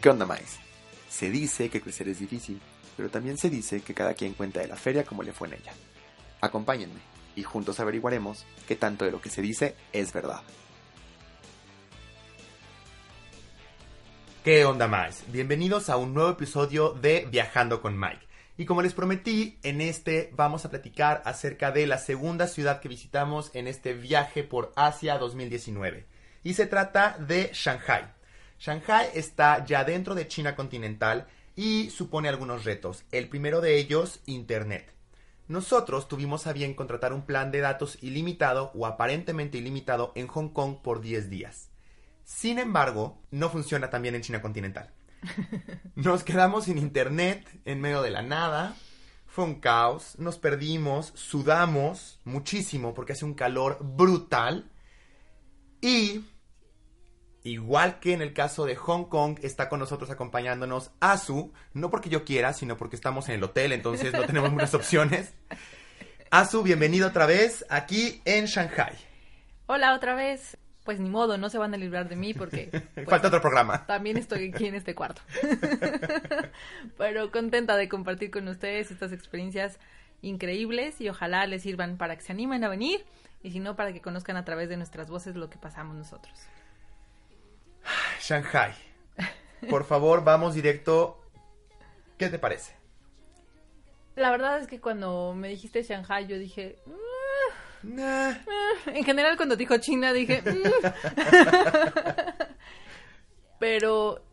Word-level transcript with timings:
¿Qué 0.00 0.10
onda, 0.10 0.26
Maíz? 0.26 0.58
Se 1.08 1.30
dice 1.30 1.70
que 1.70 1.80
crecer 1.80 2.08
es 2.08 2.18
difícil, 2.18 2.60
pero 2.96 3.08
también 3.08 3.38
se 3.38 3.48
dice 3.48 3.80
que 3.80 3.94
cada 3.94 4.14
quien 4.14 4.34
cuenta 4.34 4.60
de 4.60 4.68
la 4.68 4.76
feria 4.76 5.04
como 5.04 5.22
le 5.22 5.32
fue 5.32 5.48
en 5.48 5.54
ella. 5.54 5.72
Acompáñenme 6.40 7.00
y 7.34 7.42
juntos 7.42 7.80
averiguaremos 7.80 8.44
qué 8.68 8.76
tanto 8.76 9.04
de 9.04 9.10
lo 9.10 9.20
que 9.20 9.30
se 9.30 9.42
dice 9.42 9.74
es 9.92 10.12
verdad. 10.12 10.42
¿Qué 14.44 14.64
onda, 14.64 14.86
más? 14.86 15.24
Bienvenidos 15.32 15.88
a 15.88 15.96
un 15.96 16.14
nuevo 16.14 16.30
episodio 16.30 16.90
de 16.90 17.26
Viajando 17.30 17.80
con 17.80 17.98
Mike. 17.98 18.26
Y 18.58 18.64
como 18.64 18.80
les 18.80 18.94
prometí, 18.94 19.58
en 19.62 19.80
este 19.80 20.30
vamos 20.34 20.64
a 20.64 20.70
platicar 20.70 21.22
acerca 21.24 21.72
de 21.72 21.86
la 21.86 21.98
segunda 21.98 22.46
ciudad 22.46 22.80
que 22.80 22.88
visitamos 22.88 23.50
en 23.54 23.66
este 23.66 23.94
viaje 23.94 24.44
por 24.44 24.72
Asia 24.76 25.18
2019. 25.18 26.06
Y 26.44 26.54
se 26.54 26.66
trata 26.66 27.16
de 27.18 27.50
Shanghai. 27.52 28.15
Shanghai 28.58 29.08
está 29.14 29.64
ya 29.64 29.84
dentro 29.84 30.14
de 30.14 30.28
China 30.28 30.56
continental 30.56 31.26
y 31.54 31.90
supone 31.90 32.28
algunos 32.28 32.64
retos. 32.64 33.04
El 33.12 33.28
primero 33.28 33.60
de 33.60 33.78
ellos, 33.78 34.20
Internet. 34.26 34.92
Nosotros 35.48 36.08
tuvimos 36.08 36.46
a 36.46 36.52
bien 36.52 36.74
contratar 36.74 37.12
un 37.12 37.22
plan 37.22 37.50
de 37.52 37.60
datos 37.60 38.02
ilimitado 38.02 38.72
o 38.74 38.86
aparentemente 38.86 39.58
ilimitado 39.58 40.12
en 40.16 40.26
Hong 40.26 40.48
Kong 40.48 40.76
por 40.82 41.00
10 41.00 41.30
días. 41.30 41.70
Sin 42.24 42.58
embargo, 42.58 43.22
no 43.30 43.48
funciona 43.50 43.88
también 43.88 44.16
en 44.16 44.22
China 44.22 44.42
continental. 44.42 44.90
Nos 45.94 46.24
quedamos 46.24 46.64
sin 46.64 46.78
internet 46.78 47.46
en 47.64 47.80
medio 47.80 48.02
de 48.02 48.10
la 48.10 48.22
nada. 48.22 48.74
Fue 49.26 49.44
un 49.44 49.60
caos, 49.60 50.18
nos 50.18 50.38
perdimos, 50.38 51.12
sudamos 51.14 52.20
muchísimo 52.24 52.94
porque 52.94 53.12
hace 53.12 53.26
un 53.26 53.34
calor 53.34 53.78
brutal. 53.82 54.70
Y 55.82 56.24
Igual 57.46 58.00
que 58.00 58.12
en 58.12 58.22
el 58.22 58.32
caso 58.32 58.66
de 58.66 58.74
Hong 58.74 59.04
Kong, 59.04 59.38
está 59.40 59.68
con 59.68 59.78
nosotros 59.78 60.10
acompañándonos 60.10 60.90
Azu, 60.98 61.52
no 61.74 61.90
porque 61.90 62.08
yo 62.08 62.24
quiera, 62.24 62.52
sino 62.52 62.76
porque 62.76 62.96
estamos 62.96 63.28
en 63.28 63.36
el 63.36 63.44
hotel, 63.44 63.70
entonces 63.70 64.12
no 64.12 64.24
tenemos 64.26 64.50
muchas 64.50 64.74
opciones. 64.74 65.32
Azu, 66.32 66.64
bienvenido 66.64 67.06
otra 67.06 67.24
vez 67.24 67.64
aquí 67.70 68.20
en 68.24 68.46
Shanghai. 68.46 68.96
Hola 69.66 69.94
otra 69.94 70.16
vez. 70.16 70.56
Pues 70.82 70.98
ni 70.98 71.08
modo, 71.08 71.38
no 71.38 71.48
se 71.48 71.58
van 71.58 71.72
a 71.72 71.76
librar 71.76 72.08
de 72.08 72.16
mí 72.16 72.34
porque... 72.34 72.68
Pues, 72.94 73.08
Falta 73.08 73.28
otro 73.28 73.40
programa. 73.40 73.86
También 73.86 74.16
estoy 74.16 74.50
aquí 74.50 74.66
en 74.66 74.74
este 74.74 74.96
cuarto. 74.96 75.22
Pero 76.98 77.30
contenta 77.30 77.76
de 77.76 77.88
compartir 77.88 78.32
con 78.32 78.48
ustedes 78.48 78.90
estas 78.90 79.12
experiencias 79.12 79.78
increíbles 80.20 81.00
y 81.00 81.08
ojalá 81.08 81.46
les 81.46 81.62
sirvan 81.62 81.96
para 81.96 82.16
que 82.16 82.22
se 82.22 82.32
animen 82.32 82.64
a 82.64 82.68
venir 82.68 83.04
y 83.44 83.52
si 83.52 83.60
no, 83.60 83.76
para 83.76 83.92
que 83.92 84.00
conozcan 84.00 84.36
a 84.36 84.44
través 84.44 84.68
de 84.68 84.76
nuestras 84.76 85.08
voces 85.08 85.36
lo 85.36 85.48
que 85.48 85.58
pasamos 85.58 85.94
nosotros. 85.94 86.48
Shanghai. 88.26 88.72
Por 89.70 89.84
favor, 89.84 90.24
vamos 90.24 90.54
directo. 90.54 91.20
¿Qué 92.18 92.28
te 92.28 92.40
parece? 92.40 92.74
La 94.16 94.32
verdad 94.32 94.58
es 94.58 94.66
que 94.66 94.80
cuando 94.80 95.32
me 95.32 95.48
dijiste 95.48 95.84
Shanghai, 95.84 96.26
yo 96.26 96.36
dije. 96.36 96.76
Ah, 97.98 98.36
ah". 98.48 98.72
En 98.86 99.04
general, 99.04 99.36
cuando 99.36 99.54
dijo 99.54 99.76
China, 99.78 100.12
dije. 100.12 100.42
Mm". 100.42 100.62
Pero 103.60 104.24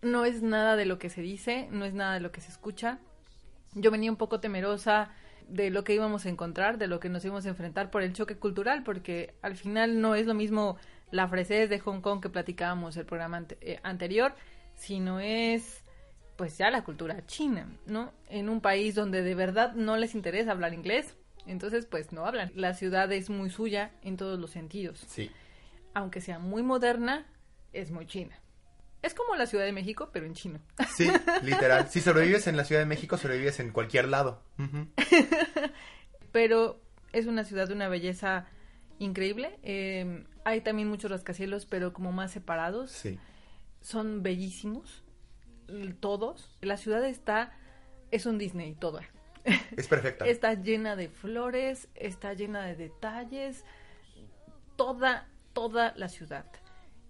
no 0.00 0.24
es 0.24 0.42
nada 0.42 0.76
de 0.76 0.86
lo 0.86 1.00
que 1.00 1.10
se 1.10 1.20
dice, 1.20 1.66
no 1.72 1.84
es 1.84 1.92
nada 1.92 2.14
de 2.14 2.20
lo 2.20 2.30
que 2.30 2.40
se 2.40 2.52
escucha. 2.52 2.98
Yo 3.74 3.90
venía 3.90 4.12
un 4.12 4.16
poco 4.16 4.38
temerosa 4.38 5.10
de 5.48 5.70
lo 5.70 5.82
que 5.82 5.94
íbamos 5.94 6.24
a 6.24 6.28
encontrar, 6.28 6.78
de 6.78 6.86
lo 6.86 7.00
que 7.00 7.08
nos 7.08 7.24
íbamos 7.24 7.46
a 7.46 7.48
enfrentar 7.48 7.90
por 7.90 8.02
el 8.02 8.12
choque 8.12 8.36
cultural, 8.36 8.84
porque 8.84 9.34
al 9.42 9.56
final 9.56 10.00
no 10.00 10.14
es 10.14 10.26
lo 10.26 10.34
mismo 10.34 10.76
la 11.10 11.28
fresez 11.28 11.68
de 11.68 11.78
Hong 11.80 12.00
Kong 12.00 12.20
que 12.20 12.28
platicábamos 12.28 12.96
el 12.96 13.06
programa 13.06 13.44
eh, 13.60 13.80
anterior, 13.82 14.34
sino 14.74 15.20
es 15.20 15.84
pues 16.36 16.56
ya 16.56 16.70
la 16.70 16.84
cultura 16.84 17.26
china, 17.26 17.68
¿no? 17.84 18.12
En 18.28 18.48
un 18.48 18.62
país 18.62 18.94
donde 18.94 19.22
de 19.22 19.34
verdad 19.34 19.74
no 19.74 19.98
les 19.98 20.14
interesa 20.14 20.52
hablar 20.52 20.72
inglés, 20.72 21.14
entonces 21.46 21.84
pues 21.84 22.12
no 22.12 22.24
hablan. 22.24 22.50
La 22.54 22.72
ciudad 22.74 23.12
es 23.12 23.28
muy 23.28 23.50
suya 23.50 23.90
en 24.02 24.16
todos 24.16 24.38
los 24.38 24.50
sentidos. 24.50 25.04
Sí. 25.06 25.30
Aunque 25.92 26.20
sea 26.20 26.38
muy 26.38 26.62
moderna, 26.62 27.26
es 27.72 27.90
muy 27.90 28.06
china. 28.06 28.40
Es 29.02 29.14
como 29.14 29.34
la 29.34 29.46
Ciudad 29.46 29.64
de 29.64 29.72
México, 29.72 30.10
pero 30.12 30.26
en 30.26 30.34
chino. 30.34 30.60
Sí, 30.94 31.10
literal. 31.42 31.88
Si 31.88 32.00
sobrevives 32.00 32.46
en 32.46 32.56
la 32.56 32.64
Ciudad 32.64 32.82
de 32.82 32.86
México, 32.86 33.16
sobrevives 33.16 33.58
en 33.60 33.72
cualquier 33.72 34.08
lado. 34.08 34.42
pero 36.32 36.80
es 37.12 37.26
una 37.26 37.44
ciudad 37.44 37.68
de 37.68 37.74
una 37.74 37.88
belleza 37.88 38.46
increíble. 39.00 39.58
Eh, 39.64 40.24
hay 40.44 40.60
también 40.60 40.88
muchos 40.88 41.10
rascacielos, 41.10 41.66
pero 41.66 41.92
como 41.92 42.12
más 42.12 42.30
separados. 42.30 42.92
Sí. 42.92 43.18
Son 43.80 44.22
bellísimos, 44.22 45.02
todos. 45.98 46.56
La 46.60 46.76
ciudad 46.76 47.04
está, 47.04 47.52
es 48.12 48.26
un 48.26 48.38
Disney, 48.38 48.74
toda. 48.74 49.02
Es 49.76 49.88
perfecta. 49.88 50.24
está 50.26 50.54
llena 50.54 50.94
de 50.94 51.08
flores, 51.08 51.88
está 51.94 52.34
llena 52.34 52.64
de 52.66 52.76
detalles. 52.76 53.64
Toda, 54.76 55.28
toda 55.52 55.92
la 55.96 56.08
ciudad 56.08 56.46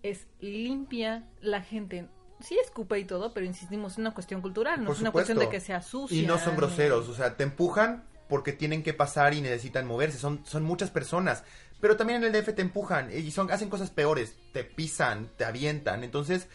es 0.03 0.27
limpia, 0.41 1.29
la 1.41 1.61
gente 1.61 2.09
sí 2.41 2.59
escupe 2.63 2.99
y 2.99 3.05
todo, 3.05 3.35
pero 3.35 3.47
insistimos, 3.47 3.93
es 3.93 3.99
una 3.99 4.13
cuestión 4.13 4.41
cultural, 4.41 4.83
no 4.83 4.93
es 4.93 5.01
una 5.01 5.13
cuestión 5.13 5.39
de 5.39 5.49
que 5.49 5.61
sea 5.61 5.83
sucia. 5.83 6.19
Y 6.19 6.27
no 6.27 6.39
son 6.39 6.57
groseros, 6.57 7.09
o 7.09 7.15
sea, 7.15 7.37
te 7.37 7.45
empujan 7.45 8.05
porque 8.29 8.53
tienen 8.53 8.83
que 8.83 8.95
pasar 8.95 9.35
y 9.35 9.41
necesitan 9.41 9.87
moverse, 9.87 10.19
son, 10.19 10.45
son 10.47 10.63
muchas 10.63 10.91
personas. 10.91 11.45
Pero 11.81 11.97
también 11.97 12.23
en 12.23 12.35
el 12.35 12.43
DF 12.43 12.55
te 12.55 12.63
empujan 12.63 13.11
y 13.13 13.31
son, 13.31 13.51
hacen 13.51 13.71
cosas 13.71 13.91
peores, 13.91 14.37
te 14.53 14.65
pisan, 14.65 15.31
te 15.37 15.45
avientan. 15.45 16.05
Entonces, 16.05 16.49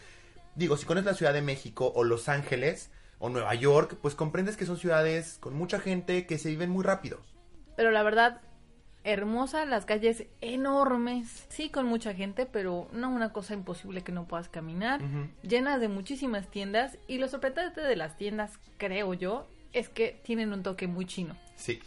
digo, 0.54 0.76
si 0.76 0.86
conoces 0.86 1.06
la 1.06 1.14
Ciudad 1.14 1.32
de 1.32 1.42
México 1.42 1.92
o 1.94 2.04
Los 2.04 2.28
Ángeles 2.28 2.90
o 3.18 3.28
Nueva 3.28 3.54
York, 3.54 3.98
pues 4.00 4.14
comprendes 4.14 4.56
que 4.56 4.66
son 4.66 4.78
ciudades 4.78 5.38
con 5.40 5.54
mucha 5.54 5.80
gente 5.80 6.26
que 6.26 6.38
se 6.38 6.50
viven 6.50 6.70
muy 6.70 6.84
rápido. 6.84 7.20
Pero 7.76 7.90
la 7.90 8.02
verdad, 8.02 8.40
hermosa, 9.04 9.64
las 9.64 9.84
calles 9.84 10.24
enormes, 10.40 11.46
sí 11.48 11.70
con 11.70 11.86
mucha 11.86 12.14
gente, 12.14 12.46
pero 12.46 12.88
no 12.92 13.08
una 13.08 13.32
cosa 13.32 13.54
imposible 13.54 14.02
que 14.02 14.12
no 14.12 14.26
puedas 14.26 14.48
caminar, 14.48 15.00
llenas 15.42 15.80
de 15.80 15.88
muchísimas 15.88 16.48
tiendas 16.50 16.98
y 17.06 17.18
lo 17.18 17.28
sorprendente 17.28 17.80
de 17.80 17.96
las 17.96 18.16
tiendas, 18.16 18.58
creo 18.78 19.14
yo, 19.14 19.46
es 19.72 19.88
que 19.88 20.20
tienen 20.24 20.52
un 20.52 20.62
toque 20.62 20.88
muy 20.88 21.06
chino. 21.06 21.36
Sí. 21.54 21.80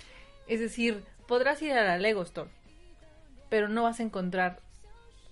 Es 0.47 0.59
decir, 0.59 1.03
podrás 1.27 1.61
ir 1.61 1.73
a 1.73 1.83
la 1.83 1.97
Lego 1.97 2.21
Store, 2.23 2.49
pero 3.49 3.67
no 3.67 3.83
vas 3.83 3.99
a 3.99 4.03
encontrar 4.03 4.59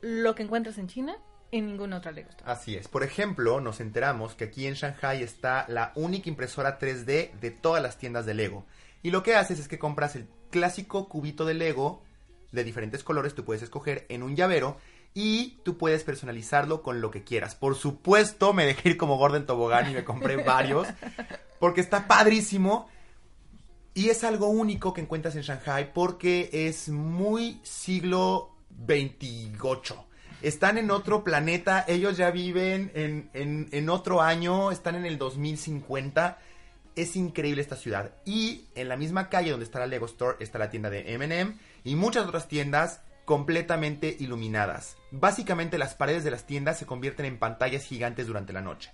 lo 0.01 0.35
que 0.35 0.43
encuentras 0.43 0.77
en 0.77 0.87
China 0.87 1.17
en 1.51 1.67
ninguna 1.67 1.97
otra 1.97 2.11
Lego 2.11 2.29
Store. 2.29 2.51
Así 2.51 2.75
es. 2.75 2.87
Por 2.87 3.03
ejemplo, 3.03 3.61
nos 3.61 3.79
enteramos 3.79 4.35
que 4.35 4.45
aquí 4.45 4.67
en 4.67 4.73
Shanghai 4.73 5.23
está 5.23 5.65
la 5.69 5.91
única 5.95 6.29
impresora 6.29 6.77
3D 6.77 7.31
de 7.39 7.51
todas 7.51 7.81
las 7.81 7.97
tiendas 7.97 8.25
de 8.25 8.33
Lego. 8.33 8.65
Y 9.01 9.11
lo 9.11 9.23
que 9.23 9.35
haces 9.35 9.59
es 9.59 9.67
que 9.67 9.79
compras 9.79 10.15
el 10.15 10.27
clásico 10.49 11.07
cubito 11.07 11.45
de 11.45 11.53
Lego 11.53 12.01
de 12.51 12.63
diferentes 12.63 13.03
colores, 13.03 13.35
tú 13.35 13.43
puedes 13.43 13.61
escoger 13.61 14.05
en 14.09 14.23
un 14.23 14.35
llavero 14.35 14.77
y 15.13 15.59
tú 15.63 15.77
puedes 15.77 16.03
personalizarlo 16.03 16.81
con 16.81 17.01
lo 17.01 17.11
que 17.11 17.23
quieras. 17.23 17.55
Por 17.55 17.75
supuesto, 17.75 18.53
me 18.53 18.65
dejé 18.65 18.89
ir 18.89 18.97
como 18.97 19.17
Gordon 19.17 19.45
Tobogán 19.45 19.89
y 19.89 19.93
me 19.93 20.03
compré 20.03 20.37
varios 20.43 20.87
porque 21.59 21.81
está 21.81 22.07
padrísimo 22.07 22.89
y 23.97 24.11
es 24.11 24.23
algo 24.23 24.47
único 24.47 24.93
que 24.93 25.01
encuentras 25.01 25.35
en 25.35 25.41
Shanghai 25.41 25.91
porque 25.91 26.51
es 26.51 26.87
muy 26.87 27.59
siglo 27.63 28.51
XXVIII. 28.85 29.97
Están 30.43 30.77
en 30.77 30.91
otro 30.91 31.23
planeta, 31.23 31.83
ellos 31.87 32.15
ya 32.15 32.29
viven 32.29 32.91
en, 32.93 33.31
en, 33.71 33.89
otro 33.89 34.21
año, 34.21 34.69
están 34.69 34.93
en 34.93 35.07
el 35.07 35.17
2050. 35.17 36.37
Es 36.95 37.15
increíble 37.15 37.59
esta 37.63 37.75
ciudad. 37.75 38.11
Y 38.23 38.65
en 38.75 38.87
la 38.87 38.97
misma 38.97 39.29
calle 39.29 39.49
donde 39.49 39.65
está 39.65 39.79
la 39.79 39.87
Lego 39.87 40.05
Store 40.05 40.37
está 40.41 40.59
la 40.59 40.69
tienda 40.69 40.91
de 40.91 41.17
MM 41.17 41.57
y 41.83 41.95
muchas 41.95 42.27
otras 42.27 42.47
tiendas 42.47 43.01
completamente 43.25 44.15
iluminadas. 44.19 44.95
Básicamente 45.09 45.79
las 45.79 45.95
paredes 45.95 46.23
de 46.23 46.29
las 46.29 46.45
tiendas 46.45 46.77
se 46.77 46.85
convierten 46.85 47.25
en 47.25 47.39
pantallas 47.39 47.83
gigantes 47.83 48.27
durante 48.27 48.53
la 48.53 48.61
noche. 48.61 48.91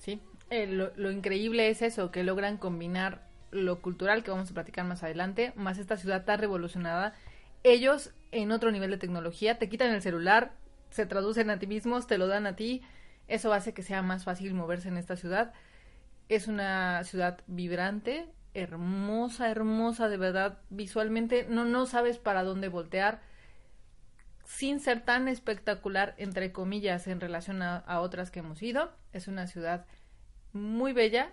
Sí, 0.00 0.20
eh, 0.50 0.66
lo, 0.66 1.12
increíble 1.12 1.70
es 1.70 1.82
eso, 1.82 2.10
que 2.10 2.24
logran 2.24 2.56
combinar 2.56 3.29
lo 3.50 3.80
cultural 3.80 4.22
que 4.22 4.30
vamos 4.30 4.50
a 4.50 4.54
platicar 4.54 4.84
más 4.84 5.02
adelante, 5.02 5.52
más 5.56 5.78
esta 5.78 5.96
ciudad 5.96 6.24
tan 6.24 6.38
revolucionada 6.38 7.14
ellos 7.62 8.12
en 8.32 8.52
otro 8.52 8.70
nivel 8.70 8.90
de 8.90 8.96
tecnología 8.96 9.58
te 9.58 9.68
quitan 9.68 9.90
el 9.90 10.02
celular, 10.02 10.52
se 10.90 11.06
traducen 11.06 11.50
a 11.50 11.58
ti 11.58 11.66
mismos, 11.66 12.06
te 12.06 12.18
lo 12.18 12.26
dan 12.26 12.46
a 12.46 12.56
ti. 12.56 12.82
Eso 13.28 13.52
hace 13.52 13.74
que 13.74 13.82
sea 13.82 14.02
más 14.02 14.24
fácil 14.24 14.54
moverse 14.54 14.88
en 14.88 14.96
esta 14.96 15.16
ciudad. 15.16 15.52
Es 16.28 16.48
una 16.48 17.04
ciudad 17.04 17.40
vibrante, 17.46 18.26
hermosa, 18.54 19.50
hermosa, 19.50 20.08
de 20.08 20.16
verdad, 20.16 20.58
visualmente 20.70 21.46
no, 21.48 21.64
no 21.64 21.86
sabes 21.86 22.18
para 22.18 22.42
dónde 22.42 22.68
voltear, 22.68 23.20
sin 24.44 24.80
ser 24.80 25.02
tan 25.04 25.28
espectacular, 25.28 26.14
entre 26.18 26.50
comillas, 26.52 27.06
en 27.06 27.20
relación 27.20 27.62
a, 27.62 27.76
a 27.76 28.00
otras 28.00 28.30
que 28.30 28.40
hemos 28.40 28.62
ido. 28.62 28.90
Es 29.12 29.28
una 29.28 29.46
ciudad 29.46 29.86
muy 30.52 30.92
bella, 30.92 31.32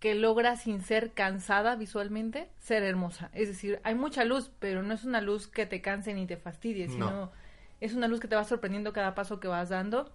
que 0.00 0.14
logra 0.14 0.56
sin 0.56 0.80
ser 0.80 1.12
cansada 1.12 1.74
visualmente 1.74 2.48
ser 2.58 2.82
hermosa. 2.84 3.30
Es 3.32 3.48
decir, 3.48 3.80
hay 3.82 3.94
mucha 3.94 4.24
luz, 4.24 4.50
pero 4.58 4.82
no 4.82 4.94
es 4.94 5.04
una 5.04 5.20
luz 5.20 5.48
que 5.48 5.66
te 5.66 5.80
canse 5.80 6.14
ni 6.14 6.26
te 6.26 6.36
fastidie, 6.36 6.88
sino 6.88 7.32
es 7.80 7.94
una 7.94 8.06
luz 8.08 8.20
que 8.20 8.28
te 8.28 8.36
va 8.36 8.44
sorprendiendo 8.44 8.92
cada 8.92 9.14
paso 9.14 9.40
que 9.40 9.48
vas 9.48 9.70
dando. 9.70 10.12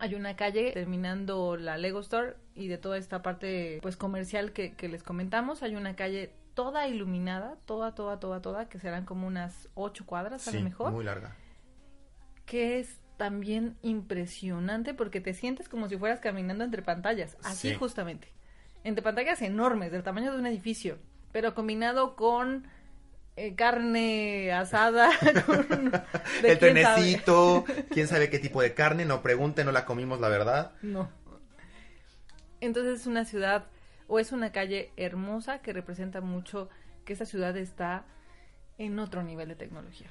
Hay 0.00 0.16
una 0.16 0.34
calle 0.34 0.72
terminando 0.72 1.56
la 1.56 1.76
Lego 1.78 2.00
Store 2.00 2.34
y 2.56 2.66
de 2.66 2.78
toda 2.78 2.98
esta 2.98 3.22
parte 3.22 3.78
pues 3.82 3.96
comercial 3.96 4.52
que, 4.52 4.74
que 4.74 4.88
les 4.88 5.04
comentamos, 5.04 5.62
hay 5.62 5.76
una 5.76 5.94
calle 5.94 6.32
toda 6.54 6.88
iluminada, 6.88 7.56
toda, 7.66 7.94
toda, 7.94 8.18
toda, 8.18 8.42
toda, 8.42 8.68
que 8.68 8.80
serán 8.80 9.04
como 9.04 9.26
unas 9.28 9.68
ocho 9.74 10.04
cuadras 10.06 10.46
a 10.48 10.52
lo 10.52 10.60
mejor. 10.60 10.90
Muy 10.92 11.04
larga. 11.04 11.36
Que 12.46 12.80
es 12.80 12.98
también 13.16 13.76
impresionante 13.82 14.92
porque 14.92 15.20
te 15.20 15.34
sientes 15.34 15.68
como 15.68 15.88
si 15.88 15.96
fueras 15.96 16.18
caminando 16.18 16.64
entre 16.64 16.82
pantallas, 16.82 17.36
así 17.44 17.70
Sí. 17.70 17.74
justamente 17.76 18.32
entre 18.84 19.02
pantallas 19.02 19.42
enormes, 19.42 19.90
del 19.90 20.02
tamaño 20.02 20.32
de 20.32 20.38
un 20.38 20.46
edificio, 20.46 20.98
pero 21.32 21.54
combinado 21.54 22.14
con 22.16 22.68
eh, 23.36 23.54
carne 23.56 24.52
asada, 24.52 25.10
con... 25.46 25.90
de 26.42 26.52
El 26.52 26.58
quién 26.58 26.76
sabe. 26.78 26.94
trenecito, 26.94 27.64
quién 27.90 28.06
sabe 28.06 28.30
qué 28.30 28.38
tipo 28.38 28.62
de 28.62 28.74
carne, 28.74 29.04
no 29.04 29.22
pregunte, 29.22 29.64
no 29.64 29.72
la 29.72 29.84
comimos, 29.84 30.20
la 30.20 30.28
verdad. 30.28 30.72
No. 30.82 31.10
Entonces 32.60 33.00
es 33.00 33.06
una 33.06 33.24
ciudad 33.24 33.66
o 34.06 34.18
es 34.18 34.32
una 34.32 34.52
calle 34.52 34.92
hermosa 34.96 35.60
que 35.60 35.72
representa 35.72 36.20
mucho 36.20 36.68
que 37.04 37.14
esta 37.14 37.26
ciudad 37.26 37.56
está 37.56 38.04
en 38.78 38.98
otro 38.98 39.22
nivel 39.22 39.48
de 39.48 39.56
tecnología. 39.56 40.08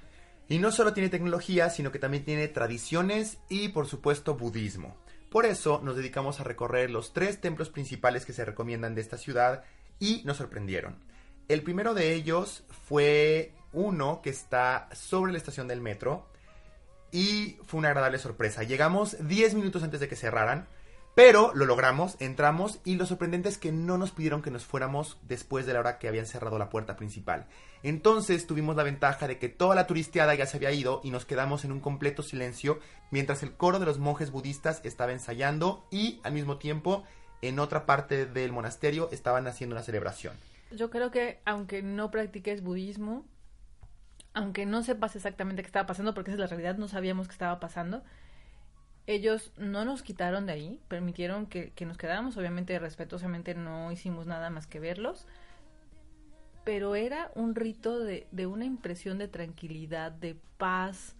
Y 0.49 0.59
no 0.59 0.71
solo 0.71 0.93
tiene 0.93 1.09
tecnología, 1.09 1.69
sino 1.69 1.91
que 1.91 1.99
también 1.99 2.25
tiene 2.25 2.47
tradiciones 2.47 3.37
y, 3.49 3.69
por 3.69 3.87
supuesto, 3.87 4.35
budismo. 4.35 4.97
Por 5.33 5.47
eso 5.47 5.81
nos 5.83 5.95
dedicamos 5.95 6.39
a 6.39 6.43
recorrer 6.43 6.91
los 6.91 7.11
tres 7.11 7.41
templos 7.41 7.71
principales 7.71 8.23
que 8.23 8.33
se 8.33 8.45
recomiendan 8.45 8.93
de 8.93 9.01
esta 9.01 9.17
ciudad 9.17 9.63
y 9.97 10.21
nos 10.25 10.37
sorprendieron. 10.37 10.99
El 11.47 11.63
primero 11.63 11.95
de 11.95 12.13
ellos 12.13 12.63
fue 12.87 13.51
uno 13.71 14.21
que 14.21 14.29
está 14.29 14.87
sobre 14.93 15.31
la 15.31 15.39
estación 15.39 15.67
del 15.67 15.81
metro 15.81 16.27
y 17.11 17.57
fue 17.65 17.79
una 17.79 17.87
agradable 17.87 18.19
sorpresa. 18.19 18.61
Llegamos 18.61 19.17
10 19.27 19.55
minutos 19.55 19.81
antes 19.81 19.99
de 20.01 20.07
que 20.07 20.15
cerraran, 20.15 20.67
pero 21.15 21.51
lo 21.53 21.65
logramos, 21.65 22.15
entramos 22.19 22.79
y 22.83 22.95
lo 22.95 23.05
sorprendente 23.05 23.49
es 23.49 23.57
que 23.57 23.71
no 23.71 23.97
nos 23.97 24.11
pidieron 24.11 24.41
que 24.41 24.49
nos 24.49 24.65
fuéramos 24.65 25.17
después 25.23 25.65
de 25.65 25.73
la 25.73 25.79
hora 25.79 25.99
que 25.99 26.07
habían 26.07 26.25
cerrado 26.25 26.57
la 26.57 26.69
puerta 26.69 26.95
principal. 26.95 27.45
Entonces 27.83 28.47
tuvimos 28.47 28.75
la 28.75 28.83
ventaja 28.83 29.27
de 29.27 29.37
que 29.37 29.49
toda 29.49 29.75
la 29.75 29.85
turisteada 29.85 30.33
ya 30.33 30.45
se 30.45 30.57
había 30.57 30.71
ido 30.71 31.01
y 31.03 31.11
nos 31.11 31.25
quedamos 31.25 31.65
en 31.65 31.71
un 31.71 31.81
completo 31.81 32.23
silencio 32.23 32.79
mientras 33.11 33.43
el 33.43 33.53
coro 33.53 33.77
de 33.79 33.85
los 33.85 33.99
monjes 33.99 34.31
budistas 34.31 34.81
estaba 34.83 35.11
ensayando 35.11 35.85
y 35.91 36.19
al 36.23 36.33
mismo 36.33 36.57
tiempo 36.57 37.03
en 37.41 37.59
otra 37.59 37.85
parte 37.85 38.25
del 38.25 38.51
monasterio 38.51 39.09
estaban 39.11 39.45
haciendo 39.47 39.75
una 39.75 39.83
celebración. 39.83 40.33
Yo 40.71 40.89
creo 40.89 41.11
que 41.11 41.41
aunque 41.45 41.83
no 41.83 42.09
practiques 42.09 42.63
budismo, 42.63 43.25
aunque 44.33 44.65
no 44.65 44.81
sepas 44.81 45.15
exactamente 45.15 45.61
qué 45.61 45.67
estaba 45.67 45.85
pasando, 45.85 46.13
porque 46.13 46.31
esa 46.31 46.35
es 46.35 46.39
la 46.39 46.47
realidad, 46.47 46.77
no 46.77 46.87
sabíamos 46.87 47.27
qué 47.27 47.33
estaba 47.33 47.59
pasando, 47.59 48.03
ellos 49.05 49.51
no 49.57 49.85
nos 49.85 50.01
quitaron 50.01 50.45
de 50.45 50.53
ahí, 50.53 50.79
permitieron 50.87 51.45
que, 51.45 51.71
que 51.71 51.85
nos 51.85 51.97
quedáramos, 51.97 52.37
obviamente 52.37 52.77
respetuosamente 52.79 53.53
no 53.53 53.91
hicimos 53.91 54.27
nada 54.27 54.49
más 54.49 54.67
que 54.67 54.79
verlos, 54.79 55.27
pero 56.63 56.95
era 56.95 57.31
un 57.35 57.55
rito 57.55 57.99
de, 57.99 58.27
de 58.31 58.47
una 58.47 58.65
impresión 58.65 59.17
de 59.17 59.27
tranquilidad, 59.27 60.11
de 60.11 60.37
paz. 60.57 61.15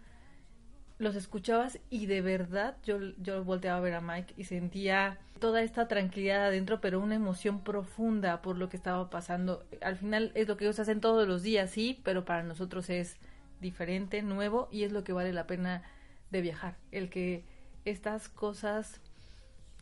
Los 1.00 1.16
escuchabas 1.16 1.80
y 1.90 2.06
de 2.06 2.22
verdad 2.22 2.78
yo, 2.86 3.00
yo 3.18 3.44
volteaba 3.44 3.80
a 3.80 3.82
ver 3.82 3.96
a 3.96 4.02
Mike 4.02 4.34
y 4.38 4.46
sentía 4.46 5.20
toda 5.40 5.62
esta 5.62 5.90
tranquilidad 5.90 6.46
adentro, 6.46 6.80
pero 6.80 7.02
una 7.02 7.16
emoción 7.16 7.66
profunda 7.66 8.42
por 8.42 8.58
lo 8.58 8.70
que 8.70 8.78
estaba 8.78 9.10
pasando. 9.10 9.66
Al 9.82 9.98
final 9.98 10.32
es 10.36 10.48
lo 10.48 10.56
que 10.56 10.64
ellos 10.64 10.80
hacen 10.80 11.02
todos 11.02 11.28
los 11.28 11.44
días, 11.44 11.70
sí, 11.70 12.00
pero 12.06 12.24
para 12.24 12.44
nosotros 12.44 12.90
es 12.90 13.18
diferente, 13.60 14.22
nuevo 14.22 14.70
y 14.72 14.84
es 14.84 14.94
lo 14.94 15.04
que 15.04 15.12
vale 15.12 15.34
la 15.34 15.48
pena 15.48 15.84
de 16.32 16.40
viajar. 16.40 16.78
El 16.92 17.10
que 17.10 17.44
estas 17.86 18.30
cosas 18.30 19.00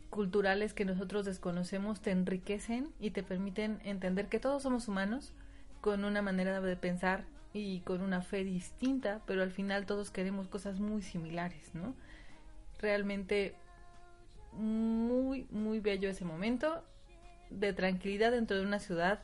culturales 0.09 0.73
que 0.73 0.85
nosotros 0.85 1.25
desconocemos 1.25 2.01
te 2.01 2.11
enriquecen 2.11 2.89
y 2.99 3.11
te 3.11 3.23
permiten 3.23 3.79
entender 3.83 4.27
que 4.27 4.39
todos 4.39 4.63
somos 4.63 4.87
humanos 4.87 5.33
con 5.79 6.05
una 6.05 6.21
manera 6.21 6.61
de 6.61 6.75
pensar 6.75 7.23
y 7.53 7.79
con 7.81 8.01
una 8.01 8.21
fe 8.21 8.43
distinta, 8.43 9.21
pero 9.25 9.41
al 9.41 9.51
final 9.51 9.85
todos 9.85 10.11
queremos 10.11 10.47
cosas 10.47 10.79
muy 10.79 11.01
similares, 11.01 11.73
¿no? 11.73 11.95
Realmente 12.79 13.55
muy, 14.53 15.47
muy 15.49 15.79
bello 15.79 16.09
ese 16.09 16.25
momento 16.25 16.83
de 17.49 17.73
tranquilidad 17.73 18.31
dentro 18.31 18.57
de 18.57 18.63
una 18.63 18.79
ciudad 18.79 19.21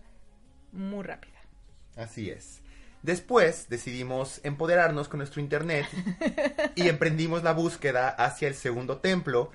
muy 0.72 1.04
rápida. 1.04 1.38
Así 1.96 2.30
es. 2.30 2.62
Después 3.04 3.70
decidimos 3.70 4.42
empoderarnos 4.44 5.08
con 5.08 5.20
nuestro 5.20 5.42
internet 5.42 5.86
y 6.76 6.88
emprendimos 6.90 7.44
la 7.44 7.54
búsqueda 7.54 8.10
hacia 8.10 8.48
el 8.48 8.56
segundo 8.56 8.98
templo 8.98 9.52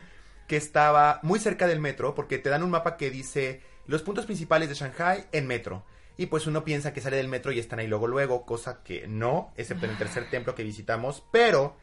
que 0.47 0.57
estaba 0.57 1.21
muy 1.23 1.39
cerca 1.39 1.67
del 1.67 1.81
metro 1.81 2.15
porque 2.15 2.39
te 2.39 2.51
dan 2.51 2.63
un 2.63 2.71
mapa 2.71 2.97
que 2.97 3.11
dice 3.11 3.63
los 3.87 4.03
puntos 4.03 4.27
principales 4.27 4.69
de 4.69 4.75
Shanghai 4.75 5.27
en 5.33 5.47
metro. 5.47 5.85
Y 6.17 6.27
pues 6.27 6.47
uno 6.47 6.65
piensa 6.65 6.93
que 6.93 7.01
sale 7.01 7.17
del 7.17 7.29
metro 7.29 7.53
y 7.53 7.59
están 7.59 7.79
ahí 7.79 7.87
luego 7.87 8.07
luego, 8.07 8.45
cosa 8.45 8.83
que 8.83 9.07
no, 9.09 9.53
excepto 9.57 9.87
en 9.87 9.93
el 9.93 9.99
tercer 9.99 10.29
templo 10.31 10.55
que 10.55 10.63
visitamos, 10.63 11.25
pero 11.33 11.77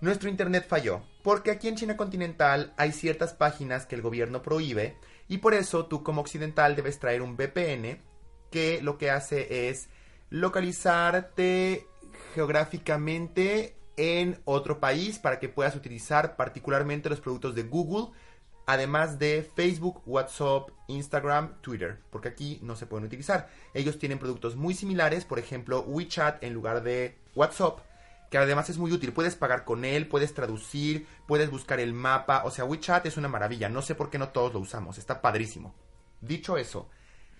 nuestro 0.00 0.28
internet 0.28 0.66
falló, 0.68 1.02
porque 1.22 1.50
aquí 1.50 1.68
en 1.68 1.76
China 1.76 1.96
continental 1.96 2.74
hay 2.76 2.92
ciertas 2.92 3.32
páginas 3.32 3.86
que 3.86 3.94
el 3.94 4.02
gobierno 4.02 4.42
prohíbe 4.42 4.96
y 5.28 5.38
por 5.38 5.54
eso 5.54 5.86
tú 5.86 6.02
como 6.02 6.20
occidental 6.20 6.76
debes 6.76 6.98
traer 6.98 7.22
un 7.22 7.36
VPN 7.36 8.02
que 8.50 8.82
lo 8.82 8.98
que 8.98 9.10
hace 9.10 9.70
es 9.70 9.88
localizarte 10.34 11.86
geográficamente 12.34 13.76
en 13.96 14.40
otro 14.44 14.80
país 14.80 15.20
para 15.20 15.38
que 15.38 15.48
puedas 15.48 15.76
utilizar 15.76 16.34
particularmente 16.34 17.08
los 17.08 17.20
productos 17.20 17.54
de 17.54 17.62
Google, 17.62 18.08
además 18.66 19.20
de 19.20 19.48
Facebook, 19.54 20.02
WhatsApp, 20.06 20.70
Instagram, 20.88 21.60
Twitter, 21.60 22.00
porque 22.10 22.30
aquí 22.30 22.58
no 22.62 22.74
se 22.74 22.86
pueden 22.86 23.06
utilizar. 23.06 23.48
Ellos 23.74 23.96
tienen 24.00 24.18
productos 24.18 24.56
muy 24.56 24.74
similares, 24.74 25.24
por 25.24 25.38
ejemplo, 25.38 25.82
WeChat 25.82 26.42
en 26.42 26.52
lugar 26.52 26.82
de 26.82 27.16
WhatsApp, 27.36 27.78
que 28.28 28.38
además 28.38 28.68
es 28.68 28.76
muy 28.76 28.90
útil. 28.90 29.12
Puedes 29.12 29.36
pagar 29.36 29.64
con 29.64 29.84
él, 29.84 30.08
puedes 30.08 30.34
traducir, 30.34 31.06
puedes 31.28 31.48
buscar 31.48 31.78
el 31.78 31.92
mapa, 31.92 32.42
o 32.44 32.50
sea, 32.50 32.64
WeChat 32.64 33.06
es 33.06 33.16
una 33.16 33.28
maravilla. 33.28 33.68
No 33.68 33.82
sé 33.82 33.94
por 33.94 34.10
qué 34.10 34.18
no 34.18 34.30
todos 34.30 34.52
lo 34.52 34.58
usamos, 34.58 34.98
está 34.98 35.22
padrísimo. 35.22 35.76
Dicho 36.20 36.56
eso, 36.56 36.90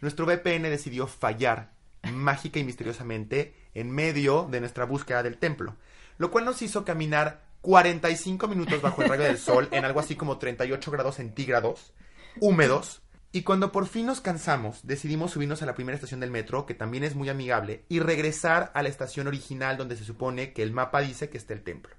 nuestro 0.01 0.27
VPN 0.27 0.63
decidió 0.71 1.09
fallar 1.09 1.75
mágica 2.13 2.59
y 2.59 2.65
misteriosamente 2.65 3.55
en 3.75 3.91
medio 3.91 4.47
de 4.51 4.61
nuestra 4.61 4.85
búsqueda 4.85 5.23
del 5.23 5.39
templo, 5.39 5.77
lo 6.19 6.31
cual 6.31 6.45
nos 6.45 6.63
hizo 6.63 6.85
caminar 6.85 7.45
45 7.61 8.47
minutos 8.49 8.83
bajo 8.83 9.03
el 9.03 9.09
rayo 9.09 9.25
del 9.25 9.39
sol 9.39 9.69
en 9.71 9.85
algo 9.85 10.01
así 10.01 10.17
como 10.17 10.39
38 10.39 10.91
grados 10.91 11.17
centígrados, 11.17 11.95
húmedos, 12.41 13.03
y 13.33 13.43
cuando 13.43 13.73
por 13.73 13.89
fin 13.89 14.07
nos 14.07 14.21
cansamos, 14.21 14.87
decidimos 14.87 15.33
subirnos 15.33 15.61
a 15.61 15.67
la 15.67 15.75
primera 15.75 15.97
estación 15.97 16.21
del 16.21 16.31
metro, 16.31 16.67
que 16.67 16.75
también 16.75 17.03
es 17.03 17.17
muy 17.17 17.29
amigable, 17.29 17.85
y 17.89 17.99
regresar 17.99 18.71
a 18.75 18.83
la 18.85 18.89
estación 18.89 19.27
original 19.27 19.77
donde 19.77 19.97
se 19.97 20.05
supone 20.05 20.53
que 20.53 20.63
el 20.63 20.73
mapa 20.73 21.01
dice 21.01 21.31
que 21.31 21.39
está 21.39 21.53
el 21.53 21.65
templo. 21.65 21.97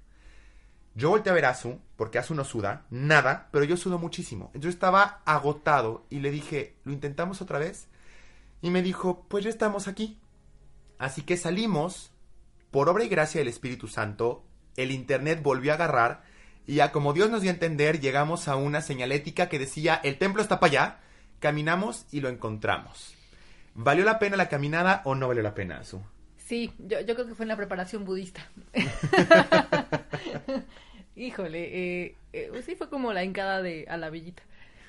Yo 0.94 1.10
volteé 1.10 1.30
a 1.30 1.34
ver 1.34 1.44
a 1.44 1.50
Azu, 1.50 1.78
porque 1.96 2.18
Azu 2.18 2.34
no 2.34 2.42
suda, 2.42 2.86
nada, 2.88 3.50
pero 3.52 3.66
yo 3.66 3.76
sudo 3.76 3.98
muchísimo. 3.98 4.50
Yo 4.54 4.70
estaba 4.70 5.20
agotado 5.26 6.06
y 6.08 6.20
le 6.20 6.30
dije, 6.30 6.76
¿lo 6.84 6.92
intentamos 6.94 7.42
otra 7.42 7.58
vez? 7.58 7.88
Y 8.62 8.70
me 8.70 8.82
dijo, 8.82 9.26
pues 9.28 9.44
ya 9.44 9.50
estamos 9.50 9.88
aquí. 9.88 10.18
Así 10.98 11.22
que 11.22 11.36
salimos, 11.36 12.12
por 12.70 12.88
obra 12.88 13.04
y 13.04 13.08
gracia 13.08 13.40
del 13.40 13.48
Espíritu 13.48 13.88
Santo, 13.88 14.44
el 14.76 14.90
Internet 14.90 15.40
volvió 15.42 15.72
a 15.72 15.74
agarrar, 15.74 16.22
y 16.66 16.76
ya 16.76 16.92
como 16.92 17.12
Dios 17.12 17.30
nos 17.30 17.42
dio 17.42 17.50
a 17.50 17.54
entender, 17.54 18.00
llegamos 18.00 18.48
a 18.48 18.56
una 18.56 18.80
señalética 18.80 19.48
que 19.48 19.58
decía, 19.58 20.00
el 20.02 20.18
templo 20.18 20.42
está 20.42 20.58
para 20.58 20.70
allá, 20.70 21.00
caminamos 21.38 22.06
y 22.10 22.20
lo 22.20 22.28
encontramos. 22.28 23.14
¿Valió 23.74 24.04
la 24.04 24.18
pena 24.18 24.36
la 24.36 24.48
caminada 24.48 25.02
o 25.04 25.14
no 25.14 25.28
valió 25.28 25.42
la 25.42 25.54
pena, 25.54 25.78
Azu? 25.78 26.00
Sí, 26.38 26.72
yo, 26.78 27.00
yo 27.00 27.14
creo 27.14 27.26
que 27.26 27.34
fue 27.34 27.44
en 27.44 27.48
la 27.48 27.56
preparación 27.56 28.04
budista. 28.04 28.48
Híjole, 31.16 32.04
eh, 32.04 32.14
eh, 32.32 32.62
sí 32.64 32.76
fue 32.76 32.90
como 32.90 33.12
la 33.12 33.24
hincada 33.24 33.62
de 33.62 33.86
a 33.88 33.96
la 33.96 34.10
villita. 34.10 34.42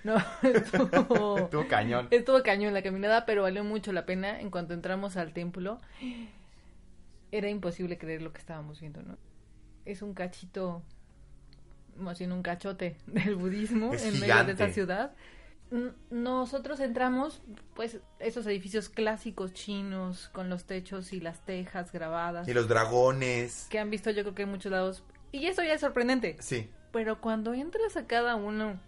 No, 0.08 0.16
estuvo, 0.44 1.38
Estuvo 1.38 1.68
cañón. 1.68 2.08
estuvo 2.12 2.42
cañón 2.44 2.74
la 2.74 2.82
caminada, 2.82 3.26
pero 3.26 3.42
valió 3.44 3.64
mucho 3.66 3.92
la 3.92 4.06
pena 4.06 4.40
en 4.40 4.50
cuanto 4.50 4.74
entramos 4.74 5.18
al 5.18 5.34
templo. 5.34 5.80
era 7.32 7.50
imposible 7.50 7.98
creer 7.98 8.22
lo 8.22 8.32
que 8.32 8.40
estábamos 8.40 8.80
viendo, 8.80 9.02
¿no? 9.04 9.18
Es 9.84 10.02
un 10.02 10.14
cachito, 10.14 10.82
más 11.98 12.20
bien 12.20 12.32
un 12.32 12.42
cachote 12.42 12.96
del 13.06 13.36
budismo 13.36 13.94
Es 13.94 14.06
en 14.06 14.20
medio 14.20 14.44
de 14.46 14.52
esta 14.54 14.70
ciudad. 14.70 15.14
Nosotros 16.10 16.80
entramos, 16.80 17.42
pues, 17.74 18.00
esos 18.20 18.46
edificios 18.48 18.88
clásicos 18.88 19.54
chinos 19.54 20.30
con 20.30 20.50
los 20.50 20.64
techos 20.64 21.12
y 21.12 21.20
las 21.20 21.42
tejas 21.46 21.92
grabadas 21.92 22.48
Y 22.48 22.54
los 22.54 22.70
dragones. 22.70 23.68
que 23.70 23.78
han 23.80 23.90
visto 23.90 24.10
yo 24.12 24.24
creo 24.24 24.36
que 24.36 24.44
en 24.44 24.50
muchos 24.50 24.72
lados. 24.72 25.04
Y 25.34 25.48
eso 25.48 25.64
ya 25.64 25.74
es 25.74 25.82
sorprendente. 25.82 26.38
Sí. 26.40 26.70
Pero 26.94 27.20
cuando 27.20 27.54
entras 27.54 27.98
a 27.98 28.08
cada 28.08 28.36
uno 28.36 28.80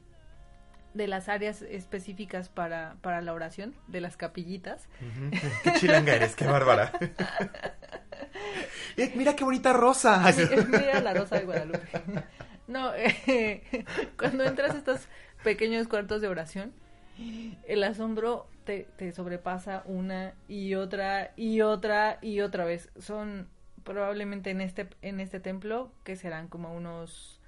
de 1.00 1.08
las 1.08 1.30
áreas 1.30 1.62
específicas 1.62 2.50
para, 2.50 2.98
para 3.02 3.22
la 3.22 3.34
oración, 3.34 3.74
de 3.88 4.02
las 4.02 4.18
capillitas. 4.18 4.90
Qué 5.64 5.74
chilanga 5.76 6.14
eres, 6.14 6.36
qué 6.36 6.46
bárbara. 6.46 6.92
Eh, 8.98 9.14
mira 9.16 9.36
qué 9.36 9.46
bonita 9.46 9.72
rosa. 9.72 10.22
mira 10.68 11.00
la 11.00 11.14
rosa 11.14 11.38
de 11.38 11.46
Guadalupe. 11.46 11.88
No, 12.68 12.94
eh, 12.96 13.86
cuando 14.18 14.44
entras 14.44 14.72
a 14.72 14.78
estos 14.78 15.08
pequeños 15.44 15.88
cuartos 15.88 16.22
de 16.22 16.28
oración, 16.28 16.74
el 17.66 17.84
asombro 17.84 18.48
te, 18.66 18.88
te 18.98 19.12
sobrepasa 19.14 19.84
una 19.86 20.34
y 20.48 20.76
otra 20.76 21.32
y 21.38 21.62
otra 21.62 22.20
y 22.22 22.42
otra 22.42 22.66
vez. 22.66 22.90
Son 23.00 23.48
probablemente 23.84 24.50
en 24.50 24.60
este, 24.60 24.90
en 25.02 25.20
este 25.22 25.40
templo 25.40 25.94
que 26.04 26.18
serán 26.18 26.50
como 26.50 26.76
unos 26.76 27.40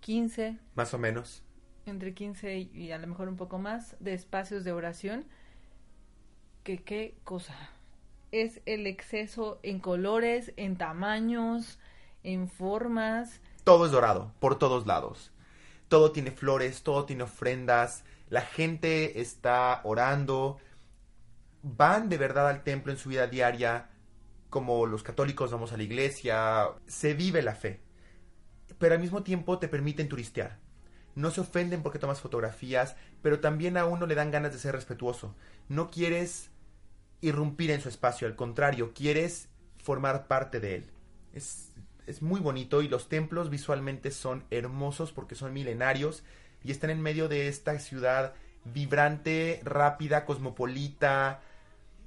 15 0.00 0.58
Más 0.74 0.94
o 0.94 0.98
menos. 0.98 1.42
Entre 1.86 2.14
15 2.14 2.58
y, 2.58 2.92
a 2.92 2.98
lo 2.98 3.06
mejor 3.06 3.28
un 3.28 3.36
poco 3.36 3.58
más 3.58 3.96
de 4.00 4.14
espacios 4.14 4.64
de 4.64 4.72
oración. 4.72 5.24
Que 6.62 6.82
qué 6.82 7.16
cosa. 7.24 7.54
Es 8.32 8.60
el 8.66 8.86
exceso 8.86 9.60
en 9.62 9.78
colores, 9.78 10.52
en 10.56 10.76
tamaños, 10.76 11.78
en 12.22 12.48
formas. 12.48 13.40
Todo 13.64 13.86
es 13.86 13.92
dorado, 13.92 14.32
por 14.40 14.58
todos 14.58 14.86
lados. 14.86 15.32
Todo 15.88 16.10
tiene 16.10 16.32
flores, 16.32 16.82
todo 16.82 17.04
tiene 17.04 17.22
ofrendas. 17.22 18.04
La 18.28 18.40
gente 18.40 19.20
está 19.20 19.80
orando. 19.84 20.58
Van 21.62 22.08
de 22.08 22.18
verdad 22.18 22.48
al 22.48 22.64
templo 22.64 22.92
en 22.92 22.98
su 22.98 23.10
vida 23.10 23.28
diaria. 23.28 23.90
Como 24.50 24.86
los 24.86 25.04
católicos 25.04 25.52
vamos 25.52 25.72
a 25.72 25.76
la 25.76 25.84
iglesia. 25.84 26.68
Se 26.86 27.14
vive 27.14 27.42
la 27.42 27.54
fe. 27.54 27.80
Pero 28.78 28.94
al 28.94 29.00
mismo 29.00 29.22
tiempo 29.22 29.60
te 29.60 29.68
permiten 29.68 30.08
turistear. 30.08 30.65
No 31.16 31.32
se 31.32 31.40
ofenden 31.40 31.82
porque 31.82 31.98
tomas 31.98 32.20
fotografías, 32.20 32.94
pero 33.22 33.40
también 33.40 33.76
a 33.76 33.86
uno 33.86 34.06
le 34.06 34.14
dan 34.14 34.30
ganas 34.30 34.52
de 34.52 34.60
ser 34.60 34.76
respetuoso. 34.76 35.34
No 35.68 35.90
quieres 35.90 36.50
irrumpir 37.20 37.72
en 37.72 37.80
su 37.80 37.88
espacio, 37.88 38.28
al 38.28 38.36
contrario, 38.36 38.92
quieres 38.94 39.48
formar 39.82 40.28
parte 40.28 40.60
de 40.60 40.76
él. 40.76 40.90
Es, 41.32 41.72
es 42.06 42.22
muy 42.22 42.38
bonito 42.38 42.82
y 42.82 42.88
los 42.88 43.08
templos 43.08 43.50
visualmente 43.50 44.12
son 44.12 44.44
hermosos 44.50 45.10
porque 45.10 45.34
son 45.34 45.52
milenarios 45.52 46.22
y 46.62 46.70
están 46.70 46.90
en 46.90 47.00
medio 47.00 47.28
de 47.28 47.48
esta 47.48 47.76
ciudad 47.80 48.34
vibrante, 48.64 49.60
rápida, 49.64 50.24
cosmopolita, 50.24 51.40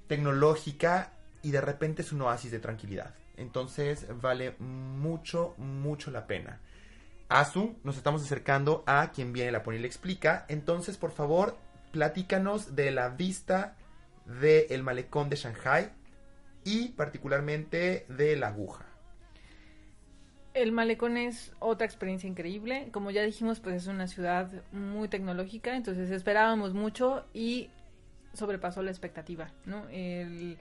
tecnológica 0.08 1.14
y 1.42 1.52
de 1.52 1.62
repente 1.62 2.02
es 2.02 2.12
un 2.12 2.22
oasis 2.22 2.52
de 2.52 2.60
tranquilidad. 2.60 3.16
Entonces 3.38 4.06
vale 4.22 4.56
mucho, 4.60 5.56
mucho 5.58 6.12
la 6.12 6.28
pena. 6.28 6.60
Asu, 7.30 7.76
nos 7.84 7.98
estamos 7.98 8.24
acercando 8.24 8.84
a 8.88 9.12
quien 9.12 9.34
viene 9.34 9.52
la 9.52 9.64
pone 9.64 9.78
y 9.78 9.82
le 9.82 9.88
explica. 9.88 10.46
Entonces, 10.50 10.98
por 10.98 11.12
favor, 11.12 11.58
platícanos 11.92 12.76
de 12.76 12.92
la 12.92 13.10
vista 13.10 13.76
del 14.26 14.84
malecón 14.84 15.30
de 15.30 15.36
Shanghai 15.36 15.92
y 16.64 16.90
particularmente 16.90 18.06
de 18.10 18.36
la 18.36 18.48
aguja. 18.48 18.86
El 20.54 20.72
malecón 20.72 21.18
es 21.18 21.54
otra 21.60 21.86
experiencia 21.86 22.28
increíble. 22.28 22.90
Como 22.92 23.12
ya 23.12 23.22
dijimos, 23.24 23.60
pues 23.60 23.76
es 23.76 23.88
una 23.88 24.08
ciudad 24.08 24.50
muy 24.72 25.08
tecnológica, 25.08 25.76
entonces 25.76 26.10
esperábamos 26.10 26.74
mucho 26.74 27.26
y 27.34 27.70
sobrepasó 28.34 28.82
la 28.82 28.92
expectativa, 28.92 29.52
¿no? 29.66 29.88
El- 29.90 30.58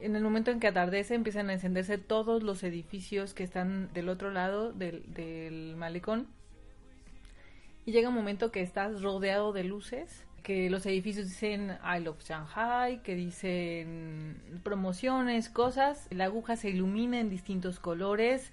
en 0.00 0.16
el 0.16 0.22
momento 0.22 0.50
en 0.50 0.60
que 0.60 0.66
atardece 0.66 1.14
empiezan 1.14 1.50
a 1.50 1.54
encenderse 1.54 1.98
todos 1.98 2.42
los 2.42 2.62
edificios 2.62 3.34
que 3.34 3.44
están 3.44 3.92
del 3.92 4.08
otro 4.08 4.30
lado 4.30 4.72
del, 4.72 5.02
del 5.12 5.76
malecón. 5.76 6.26
Y 7.84 7.92
llega 7.92 8.08
un 8.08 8.14
momento 8.14 8.50
que 8.50 8.62
estás 8.62 9.02
rodeado 9.02 9.52
de 9.52 9.64
luces, 9.64 10.24
que 10.42 10.70
los 10.70 10.86
edificios 10.86 11.28
dicen 11.28 11.78
I 11.82 12.02
love 12.02 12.22
Shanghai, 12.22 13.02
que 13.02 13.14
dicen 13.14 14.40
promociones, 14.62 15.48
cosas, 15.48 16.06
la 16.10 16.24
aguja 16.24 16.56
se 16.56 16.70
ilumina 16.70 17.20
en 17.20 17.30
distintos 17.30 17.78
colores, 17.78 18.52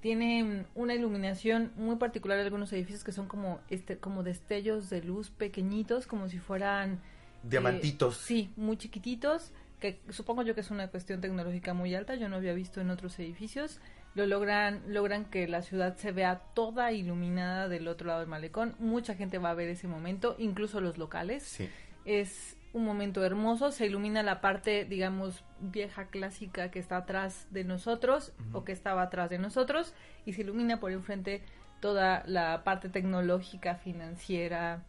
tiene 0.00 0.66
una 0.74 0.94
iluminación 0.94 1.72
muy 1.76 1.96
particular 1.96 2.36
de 2.36 2.44
algunos 2.44 2.72
edificios 2.72 3.04
que 3.04 3.12
son 3.12 3.26
como 3.26 3.60
este 3.70 3.96
como 3.96 4.22
destellos 4.22 4.90
de 4.90 5.02
luz 5.02 5.30
pequeñitos, 5.30 6.06
como 6.06 6.28
si 6.28 6.38
fueran 6.38 7.00
Diamantitos. 7.42 8.16
eh, 8.16 8.22
sí, 8.22 8.52
muy 8.56 8.76
chiquititos, 8.76 9.52
que 9.84 10.00
supongo 10.08 10.42
yo 10.42 10.54
que 10.54 10.62
es 10.62 10.70
una 10.70 10.88
cuestión 10.88 11.20
tecnológica 11.20 11.74
muy 11.74 11.94
alta, 11.94 12.14
yo 12.14 12.30
no 12.30 12.36
había 12.36 12.54
visto 12.54 12.80
en 12.80 12.88
otros 12.88 13.18
edificios. 13.18 13.80
Lo 14.14 14.24
logran, 14.24 14.82
logran 14.88 15.26
que 15.26 15.46
la 15.46 15.60
ciudad 15.60 15.96
se 15.98 16.10
vea 16.10 16.40
toda 16.54 16.90
iluminada 16.92 17.68
del 17.68 17.86
otro 17.88 18.06
lado 18.06 18.20
del 18.20 18.28
malecón. 18.28 18.76
Mucha 18.78 19.14
gente 19.14 19.36
va 19.36 19.50
a 19.50 19.54
ver 19.54 19.68
ese 19.68 19.86
momento, 19.86 20.36
incluso 20.38 20.80
los 20.80 20.96
locales. 20.96 21.42
Sí. 21.42 21.68
Es 22.06 22.56
un 22.72 22.86
momento 22.86 23.22
hermoso, 23.24 23.72
se 23.72 23.84
ilumina 23.84 24.22
la 24.22 24.40
parte, 24.40 24.86
digamos, 24.86 25.44
vieja 25.60 26.06
clásica 26.06 26.70
que 26.70 26.78
está 26.78 26.96
atrás 26.96 27.46
de 27.50 27.64
nosotros 27.64 28.32
o 28.54 28.64
que 28.64 28.72
estaba 28.72 29.02
atrás 29.02 29.28
de 29.28 29.38
nosotros 29.38 29.92
y 30.24 30.32
se 30.32 30.40
ilumina 30.40 30.80
por 30.80 30.92
enfrente 30.92 31.42
toda 31.80 32.22
la 32.26 32.64
parte 32.64 32.88
tecnológica, 32.88 33.74
financiera 33.74 34.82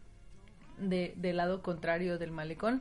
de, 0.78 1.12
del 1.16 1.36
lado 1.36 1.60
contrario 1.60 2.16
del 2.16 2.30
malecón. 2.30 2.80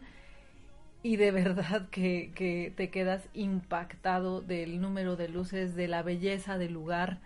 Y 1.06 1.18
de 1.18 1.30
verdad 1.30 1.88
que, 1.92 2.32
que 2.34 2.74
te 2.76 2.90
quedas 2.90 3.22
impactado 3.36 4.42
del 4.42 4.82
número 4.82 5.16
de 5.16 5.30
luces, 5.30 5.76
de 5.76 5.88
la 5.88 6.02
belleza 6.02 6.58
del 6.58 6.74
lugar. 6.74 7.20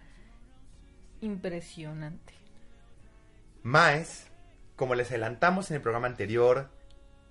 Impresionante. 1.21 2.33
Más, 3.63 4.27
como 4.75 4.95
les 4.95 5.11
adelantamos 5.11 5.71
en 5.71 5.77
el 5.77 5.81
programa 5.81 6.07
anterior, 6.07 6.69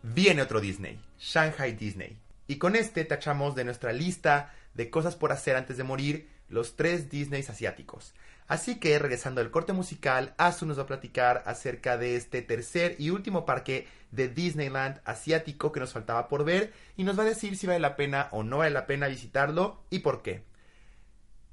viene 0.02 0.40
otro 0.40 0.62
Disney, 0.62 0.98
Shanghai 1.18 1.72
Disney. 1.72 2.16
Y 2.46 2.56
con 2.56 2.76
este 2.76 3.04
tachamos 3.04 3.54
de 3.54 3.64
nuestra 3.64 3.92
lista 3.92 4.54
de 4.72 4.88
cosas 4.88 5.16
por 5.16 5.32
hacer 5.32 5.54
antes 5.54 5.76
de 5.76 5.84
morir 5.84 6.30
los 6.48 6.76
tres 6.76 7.10
Disneys 7.10 7.50
asiáticos. 7.50 8.14
Así 8.48 8.80
que, 8.80 8.98
regresando 8.98 9.42
al 9.42 9.50
corte 9.50 9.74
musical, 9.74 10.34
Asu 10.38 10.64
nos 10.64 10.78
va 10.78 10.84
a 10.84 10.86
platicar 10.86 11.42
acerca 11.44 11.98
de 11.98 12.16
este 12.16 12.40
tercer 12.40 12.96
y 12.98 13.10
último 13.10 13.44
parque 13.44 13.86
de 14.10 14.28
Disneyland 14.28 15.02
asiático 15.04 15.70
que 15.70 15.80
nos 15.80 15.92
faltaba 15.92 16.28
por 16.28 16.44
ver 16.44 16.72
y 16.96 17.04
nos 17.04 17.18
va 17.18 17.24
a 17.24 17.26
decir 17.26 17.58
si 17.58 17.66
vale 17.66 17.78
la 17.78 17.94
pena 17.94 18.28
o 18.32 18.42
no 18.42 18.58
vale 18.58 18.70
la 18.70 18.86
pena 18.86 19.06
visitarlo 19.06 19.84
y 19.90 19.98
por 19.98 20.22
qué. 20.22 20.44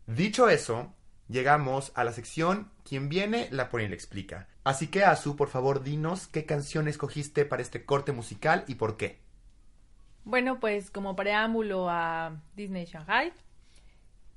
Dicho 0.08 0.50
eso, 0.50 0.94
llegamos 1.28 1.92
a 1.96 2.06
la 2.06 2.14
sección 2.14 2.72
Quien 2.86 3.10
viene, 3.10 3.50
la 3.52 3.70
pone 3.70 3.84
y 3.84 3.88
le 3.90 3.96
explica. 3.96 4.48
Así 4.64 4.88
que, 4.88 5.04
Asu, 5.04 5.36
por 5.36 5.50
favor, 5.50 5.84
dinos 5.84 6.28
qué 6.28 6.46
canción 6.46 6.88
escogiste 6.88 7.44
para 7.44 7.62
este 7.62 7.84
corte 7.84 8.14
musical 8.14 8.64
y 8.68 8.76
por 8.76 8.96
qué. 8.96 9.20
Bueno, 10.24 10.60
pues 10.62 10.92
como 10.92 11.16
preámbulo 11.16 11.90
a 11.90 12.42
Disney 12.56 12.86
Shanghai, 12.86 13.34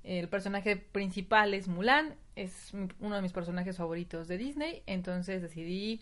el 0.05 0.29
personaje 0.29 0.77
principal 0.77 1.55
es 1.55 1.69
Mulan, 1.69 2.15
es 2.37 2.73
uno 3.01 3.17
de 3.17 3.23
mis 3.23 3.33
personajes 3.33 3.77
favoritos 3.77 4.29
de 4.29 4.39
Disney, 4.39 4.83
entonces 4.87 5.43
decidí 5.43 6.01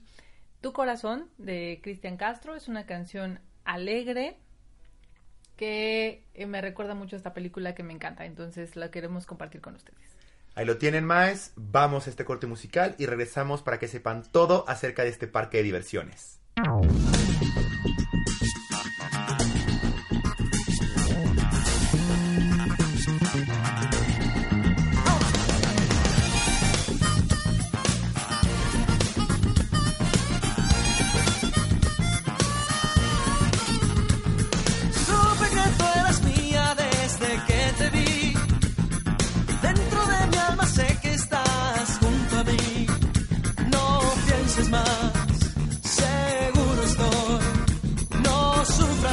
Tu 0.61 0.73
corazón 0.73 1.29
de 1.39 1.81
Cristian 1.83 2.17
Castro, 2.17 2.55
es 2.55 2.69
una 2.69 2.87
canción 2.87 3.41
alegre 3.65 4.37
que 5.57 6.25
eh, 6.35 6.47
me 6.47 6.61
recuerda 6.61 6.95
mucho 6.95 7.17
a 7.17 7.19
esta 7.19 7.35
película 7.35 7.75
que 7.75 7.83
me 7.83 7.93
encanta, 7.93 8.27
entonces 8.27 8.77
la 8.77 8.91
queremos 8.91 9.27
compartir 9.27 9.61
con 9.61 9.75
ustedes. 9.75 10.17
Ahí 10.55 10.65
lo 10.65 10.79
tienen 10.79 11.05
más, 11.05 11.53
vamos 11.57 12.07
a 12.07 12.11
este 12.11 12.25
corte 12.25 12.47
musical 12.47 12.95
y 12.99 13.07
regresamos 13.07 13.63
para 13.63 13.79
que 13.79 13.89
sepan 13.89 14.23
todo 14.31 14.65
acerca 14.69 15.03
de 15.03 15.11
este 15.11 15.27
parque 15.27 15.59
de 15.59 15.65
diversiones. 15.65 16.41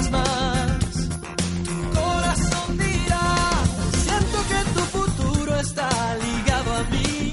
más. 0.01 1.09
Corazón 1.93 2.77
dirá, 2.77 3.25
siento 4.03 4.38
que 4.50 4.59
tu 4.73 4.81
futuro 4.97 5.59
está 5.59 5.89
ligado 6.25 6.73
a 6.73 6.83
mí. 6.93 7.31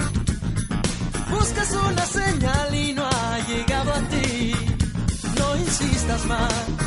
Buscas 1.30 1.70
una 1.72 2.06
señal 2.06 2.74
y 2.74 2.92
no 2.92 3.04
ha 3.06 3.38
llegado 3.48 3.92
a 3.92 4.00
ti. 4.08 4.52
No 5.38 5.56
insistas 5.56 6.26
más. 6.26 6.79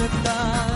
Aceptar, 0.00 0.69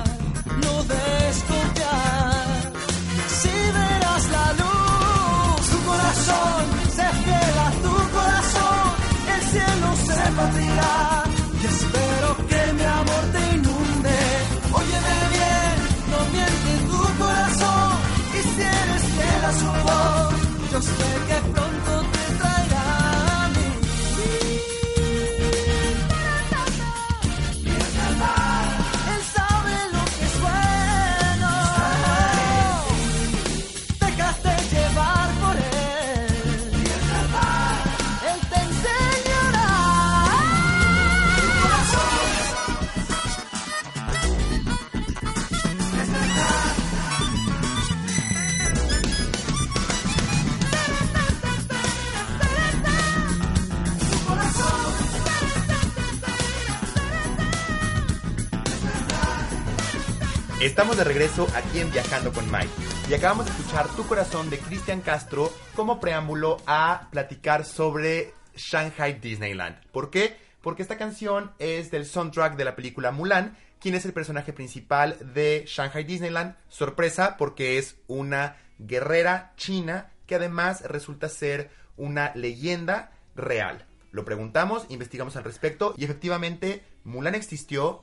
Estamos 60.65 60.97
de 60.97 61.05
regreso 61.05 61.47
aquí 61.55 61.81
en 61.81 61.93
Viajando 61.93 62.33
con 62.33 62.51
Mike 62.51 62.71
y 63.11 63.13
acabamos 63.13 63.45
de 63.45 63.53
escuchar 63.53 63.87
Tu 63.95 64.07
Corazón 64.07 64.49
de 64.49 64.59
Cristian 64.59 65.03
Castro 65.03 65.53
como 65.77 66.01
preámbulo 66.01 66.57
a 66.67 67.09
platicar 67.11 67.67
sobre 67.67 68.33
Shanghai 68.57 69.21
Disneyland. 69.21 69.77
¿Por 69.93 70.09
qué? 70.09 70.39
Porque 70.63 70.81
esta 70.81 70.97
canción 70.97 71.53
es 71.59 71.91
del 71.91 72.07
soundtrack 72.07 72.57
de 72.57 72.65
la 72.65 72.77
película 72.77 73.11
Mulan, 73.11 73.59
quien 73.79 73.95
es 73.95 74.07
el 74.07 74.15
personaje 74.15 74.55
principal 74.55 75.19
de 75.35 75.65
Shanghai 75.67 76.03
Disneyland. 76.03 76.57
Sorpresa 76.71 77.37
porque 77.37 77.77
es 77.77 77.97
una 78.07 78.57
guerrera 78.79 79.53
china 79.59 80.13
que 80.27 80.37
además 80.37 80.81
resulta 80.81 81.29
ser 81.29 81.69
una 81.99 82.33
leyenda 82.35 83.13
real. 83.37 83.85
Lo 84.13 84.25
preguntamos, 84.25 84.87
investigamos 84.89 85.37
al 85.37 85.45
respecto 85.45 85.93
y 85.99 86.05
efectivamente 86.05 86.83
Mulan 87.05 87.35
existió, 87.35 88.03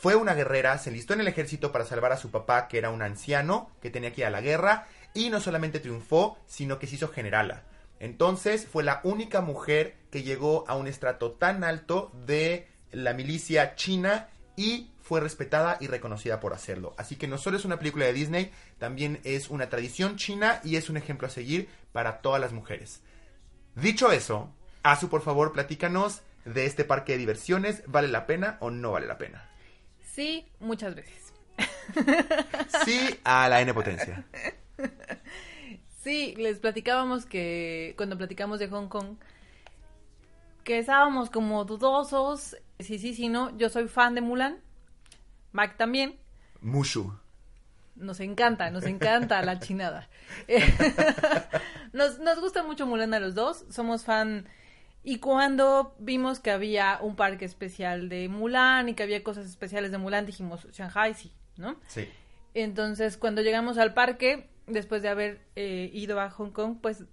fue 0.00 0.14
una 0.14 0.34
guerrera, 0.34 0.78
se 0.78 0.90
enlistó 0.90 1.14
en 1.14 1.20
el 1.20 1.28
ejército 1.28 1.72
para 1.72 1.84
salvar 1.84 2.12
a 2.12 2.16
su 2.16 2.30
papá, 2.30 2.68
que 2.68 2.78
era 2.78 2.90
un 2.90 3.02
anciano, 3.02 3.72
que 3.82 3.90
tenía 3.90 4.12
que 4.12 4.20
ir 4.20 4.26
a 4.28 4.30
la 4.30 4.40
guerra, 4.40 4.86
y 5.12 5.28
no 5.28 5.40
solamente 5.40 5.80
triunfó, 5.80 6.38
sino 6.46 6.78
que 6.78 6.86
se 6.86 6.94
hizo 6.94 7.08
generala. 7.08 7.64
Entonces 7.98 8.68
fue 8.68 8.84
la 8.84 9.00
única 9.02 9.40
mujer 9.40 9.96
que 10.12 10.22
llegó 10.22 10.64
a 10.68 10.76
un 10.76 10.86
estrato 10.86 11.32
tan 11.32 11.64
alto 11.64 12.12
de 12.26 12.68
la 12.92 13.12
milicia 13.12 13.74
china 13.74 14.28
y 14.54 14.92
fue 15.02 15.20
respetada 15.20 15.78
y 15.80 15.88
reconocida 15.88 16.38
por 16.38 16.54
hacerlo. 16.54 16.94
Así 16.96 17.16
que 17.16 17.26
no 17.26 17.36
solo 17.36 17.56
es 17.56 17.64
una 17.64 17.78
película 17.78 18.04
de 18.04 18.12
Disney, 18.12 18.52
también 18.78 19.20
es 19.24 19.50
una 19.50 19.68
tradición 19.68 20.16
china 20.16 20.60
y 20.62 20.76
es 20.76 20.88
un 20.88 20.96
ejemplo 20.96 21.26
a 21.26 21.30
seguir 21.30 21.68
para 21.90 22.20
todas 22.20 22.40
las 22.40 22.52
mujeres. 22.52 23.02
Dicho 23.74 24.12
eso, 24.12 24.52
Azu, 24.84 25.08
por 25.08 25.22
favor, 25.22 25.52
platícanos 25.52 26.22
de 26.44 26.66
este 26.66 26.84
parque 26.84 27.12
de 27.12 27.18
diversiones. 27.18 27.82
¿Vale 27.88 28.06
la 28.06 28.26
pena 28.26 28.58
o 28.60 28.70
no 28.70 28.92
vale 28.92 29.08
la 29.08 29.18
pena? 29.18 29.48
Sí, 30.14 30.46
muchas 30.60 30.94
veces. 30.94 31.32
Sí 32.84 33.18
a 33.24 33.48
la 33.48 33.60
N 33.60 33.72
potencia. 33.74 34.24
Sí, 36.02 36.34
les 36.36 36.58
platicábamos 36.58 37.26
que 37.26 37.94
cuando 37.96 38.16
platicamos 38.16 38.58
de 38.58 38.68
Hong 38.68 38.88
Kong, 38.88 39.16
que 40.64 40.78
estábamos 40.78 41.30
como 41.30 41.64
dudosos. 41.64 42.56
Sí, 42.78 42.98
sí, 42.98 43.14
sí, 43.14 43.28
no. 43.28 43.56
Yo 43.56 43.68
soy 43.68 43.88
fan 43.88 44.14
de 44.14 44.20
Mulan. 44.20 44.58
Mac 45.52 45.76
también. 45.76 46.18
Mushu. 46.60 47.12
Nos 47.96 48.20
encanta, 48.20 48.70
nos 48.70 48.84
encanta 48.84 49.42
la 49.42 49.58
chinada. 49.58 50.08
nos, 51.92 52.18
nos 52.20 52.40
gusta 52.40 52.62
mucho 52.62 52.86
Mulan 52.86 53.14
a 53.14 53.20
los 53.20 53.34
dos. 53.34 53.64
Somos 53.70 54.04
fan. 54.04 54.48
Y 55.04 55.18
cuando 55.18 55.94
vimos 55.98 56.40
que 56.40 56.50
había 56.50 56.98
un 57.00 57.16
parque 57.16 57.44
especial 57.44 58.08
de 58.08 58.28
Mulan 58.28 58.88
y 58.88 58.94
que 58.94 59.02
había 59.04 59.22
cosas 59.22 59.46
especiales 59.46 59.90
de 59.90 59.98
Mulan, 59.98 60.26
dijimos, 60.26 60.66
Shanghai 60.72 61.14
sí, 61.14 61.32
¿no? 61.56 61.76
Sí. 61.86 62.08
Entonces, 62.54 63.16
cuando 63.16 63.42
llegamos 63.42 63.78
al 63.78 63.94
parque, 63.94 64.48
después 64.66 65.02
de 65.02 65.08
haber 65.08 65.40
eh, 65.56 65.90
ido 65.94 66.20
a 66.20 66.30
Hong 66.30 66.50
Kong, 66.50 66.78
pues 66.82 67.04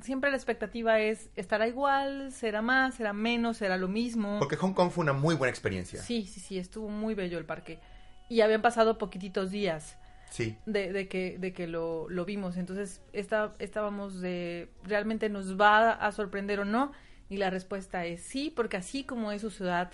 siempre 0.00 0.30
la 0.30 0.36
expectativa 0.36 1.00
es, 1.00 1.30
¿estará 1.36 1.66
igual? 1.66 2.30
¿Será 2.32 2.62
más? 2.62 2.94
¿Será 2.94 3.12
menos? 3.12 3.56
¿Será 3.58 3.76
lo 3.76 3.88
mismo? 3.88 4.38
Porque 4.38 4.56
Hong 4.56 4.72
Kong 4.72 4.90
fue 4.90 5.02
una 5.02 5.12
muy 5.12 5.34
buena 5.34 5.50
experiencia. 5.50 6.00
Sí, 6.00 6.26
sí, 6.26 6.40
sí, 6.40 6.58
estuvo 6.58 6.88
muy 6.88 7.14
bello 7.14 7.38
el 7.38 7.44
parque. 7.44 7.80
Y 8.28 8.40
habían 8.40 8.62
pasado 8.62 8.96
poquititos 8.98 9.50
días 9.50 9.98
Sí. 10.30 10.56
de, 10.64 10.92
de 10.94 11.08
que, 11.08 11.36
de 11.38 11.52
que 11.52 11.66
lo, 11.66 12.08
lo 12.08 12.24
vimos. 12.24 12.56
Entonces, 12.56 13.02
está, 13.12 13.52
estábamos 13.58 14.20
de, 14.22 14.70
¿realmente 14.84 15.28
nos 15.28 15.60
va 15.60 15.90
a 15.90 16.10
sorprender 16.12 16.60
o 16.60 16.64
no? 16.64 16.92
Y 17.32 17.38
la 17.38 17.48
respuesta 17.48 18.04
es 18.04 18.20
sí, 18.22 18.52
porque 18.54 18.76
así 18.76 19.04
como 19.04 19.32
es 19.32 19.40
su 19.40 19.50
ciudad 19.50 19.90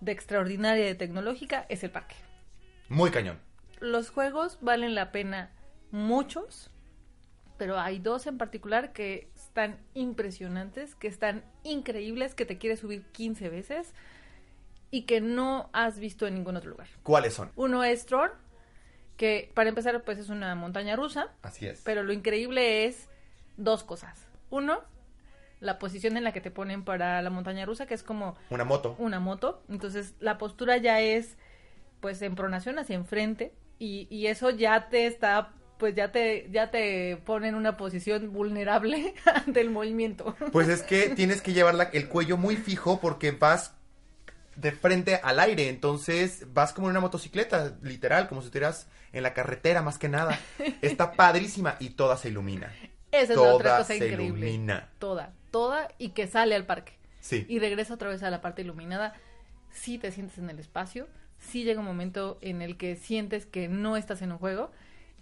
de 0.00 0.10
extraordinaria 0.12 0.84
y 0.84 0.88
de 0.88 0.94
tecnológica, 0.94 1.66
es 1.68 1.84
el 1.84 1.90
parque. 1.90 2.14
Muy 2.88 3.10
cañón. 3.10 3.38
Los 3.78 4.08
juegos 4.08 4.56
valen 4.62 4.94
la 4.94 5.12
pena 5.12 5.50
muchos, 5.90 6.70
pero 7.58 7.78
hay 7.78 7.98
dos 7.98 8.26
en 8.26 8.38
particular 8.38 8.94
que 8.94 9.28
están 9.36 9.76
impresionantes, 9.92 10.94
que 10.94 11.08
están 11.08 11.44
increíbles, 11.62 12.34
que 12.34 12.46
te 12.46 12.56
quieres 12.56 12.80
subir 12.80 13.02
15 13.12 13.50
veces 13.50 13.92
y 14.90 15.02
que 15.02 15.20
no 15.20 15.68
has 15.74 15.98
visto 15.98 16.26
en 16.26 16.32
ningún 16.36 16.56
otro 16.56 16.70
lugar. 16.70 16.88
¿Cuáles 17.02 17.34
son? 17.34 17.50
Uno 17.54 17.84
es 17.84 18.06
Tron, 18.06 18.30
que 19.18 19.52
para 19.52 19.68
empezar 19.68 20.02
pues 20.04 20.16
es 20.16 20.30
una 20.30 20.54
montaña 20.54 20.96
rusa, 20.96 21.34
Así 21.42 21.66
es. 21.66 21.82
pero 21.84 22.02
lo 22.02 22.14
increíble 22.14 22.86
es 22.86 23.10
dos 23.58 23.84
cosas. 23.84 24.26
Uno, 24.48 24.80
la 25.62 25.78
posición 25.78 26.16
en 26.18 26.24
la 26.24 26.32
que 26.32 26.40
te 26.42 26.50
ponen 26.50 26.84
para 26.84 27.22
la 27.22 27.30
montaña 27.30 27.64
rusa, 27.64 27.86
que 27.86 27.94
es 27.94 28.02
como 28.02 28.36
Una 28.50 28.64
moto. 28.64 28.94
una 28.98 29.20
moto. 29.20 29.62
Entonces 29.70 30.14
la 30.20 30.36
postura 30.36 30.76
ya 30.76 31.00
es 31.00 31.36
pues 32.00 32.20
en 32.22 32.34
pronación 32.34 32.78
hacia 32.78 32.96
enfrente 32.96 33.54
y, 33.78 34.06
y 34.10 34.26
eso 34.26 34.50
ya 34.50 34.88
te 34.90 35.06
está 35.06 35.52
pues 35.78 35.94
ya 35.96 36.12
te 36.12 36.48
ya 36.52 36.70
te 36.70 37.16
pone 37.24 37.48
en 37.48 37.54
una 37.56 37.76
posición 37.76 38.32
vulnerable 38.32 39.14
ante 39.46 39.60
el 39.60 39.70
movimiento. 39.70 40.36
Pues 40.52 40.68
es 40.68 40.82
que 40.82 41.08
tienes 41.10 41.42
que 41.42 41.52
llevar 41.52 41.74
la- 41.74 41.84
el 41.92 42.08
cuello 42.08 42.36
muy 42.36 42.56
fijo 42.56 43.00
porque 43.00 43.30
vas 43.32 43.74
de 44.56 44.70
frente 44.72 45.16
al 45.22 45.40
aire, 45.40 45.68
entonces 45.70 46.46
vas 46.52 46.72
como 46.72 46.88
en 46.88 46.90
una 46.92 47.00
motocicleta, 47.00 47.76
literal, 47.82 48.28
como 48.28 48.42
si 48.42 48.46
estuvieras 48.48 48.86
en 49.12 49.22
la 49.22 49.32
carretera 49.34 49.80
más 49.82 49.98
que 49.98 50.08
nada. 50.08 50.38
Está 50.82 51.12
padrísima 51.12 51.76
y 51.80 51.90
toda 51.90 52.16
se 52.16 52.28
ilumina. 52.28 52.70
Esa 53.10 53.32
es 53.32 53.34
Toda 53.34 53.54
otra 53.54 53.70
cosa 53.78 53.84
se 53.88 53.96
increíble. 53.96 54.24
ilumina. 54.50 54.90
Toda, 54.98 55.32
toda 55.52 55.88
y 55.98 56.08
que 56.08 56.26
sale 56.26 56.56
al 56.56 56.66
parque. 56.66 56.98
Sí. 57.20 57.46
y 57.48 57.60
regresa 57.60 57.94
otra 57.94 58.08
vez 58.08 58.24
a 58.24 58.30
la 58.30 58.40
parte 58.40 58.62
iluminada, 58.62 59.14
sí 59.70 59.96
te 59.96 60.10
sientes 60.10 60.38
en 60.38 60.50
el 60.50 60.58
espacio, 60.58 61.06
sí 61.38 61.62
llega 61.62 61.78
un 61.78 61.86
momento 61.86 62.36
en 62.40 62.62
el 62.62 62.76
que 62.76 62.96
sientes 62.96 63.46
que 63.46 63.68
no 63.68 63.96
estás 63.96 64.22
en 64.22 64.32
un 64.32 64.38
juego 64.38 64.72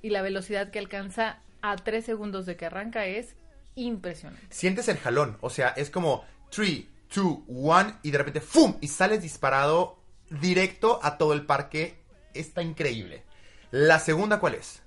y 0.00 0.08
la 0.08 0.22
velocidad 0.22 0.70
que 0.70 0.78
alcanza 0.78 1.40
a 1.60 1.76
tres 1.76 2.06
segundos 2.06 2.46
de 2.46 2.56
que 2.56 2.64
arranca 2.64 3.04
es 3.04 3.34
impresionante. 3.74 4.46
Sientes 4.48 4.88
el 4.88 4.96
jalón, 4.96 5.36
o 5.42 5.50
sea, 5.50 5.68
es 5.68 5.90
como 5.90 6.24
3, 6.50 6.84
2, 7.14 7.38
1 7.46 7.98
y 8.02 8.10
de 8.10 8.18
repente 8.18 8.40
¡fum! 8.40 8.76
y 8.80 8.88
sales 8.88 9.20
disparado 9.20 9.98
directo 10.30 11.00
a 11.02 11.18
todo 11.18 11.34
el 11.34 11.44
parque. 11.44 11.98
Está 12.32 12.62
increíble. 12.62 13.24
La 13.70 13.98
segunda, 13.98 14.40
¿cuál 14.40 14.54
es? 14.54 14.82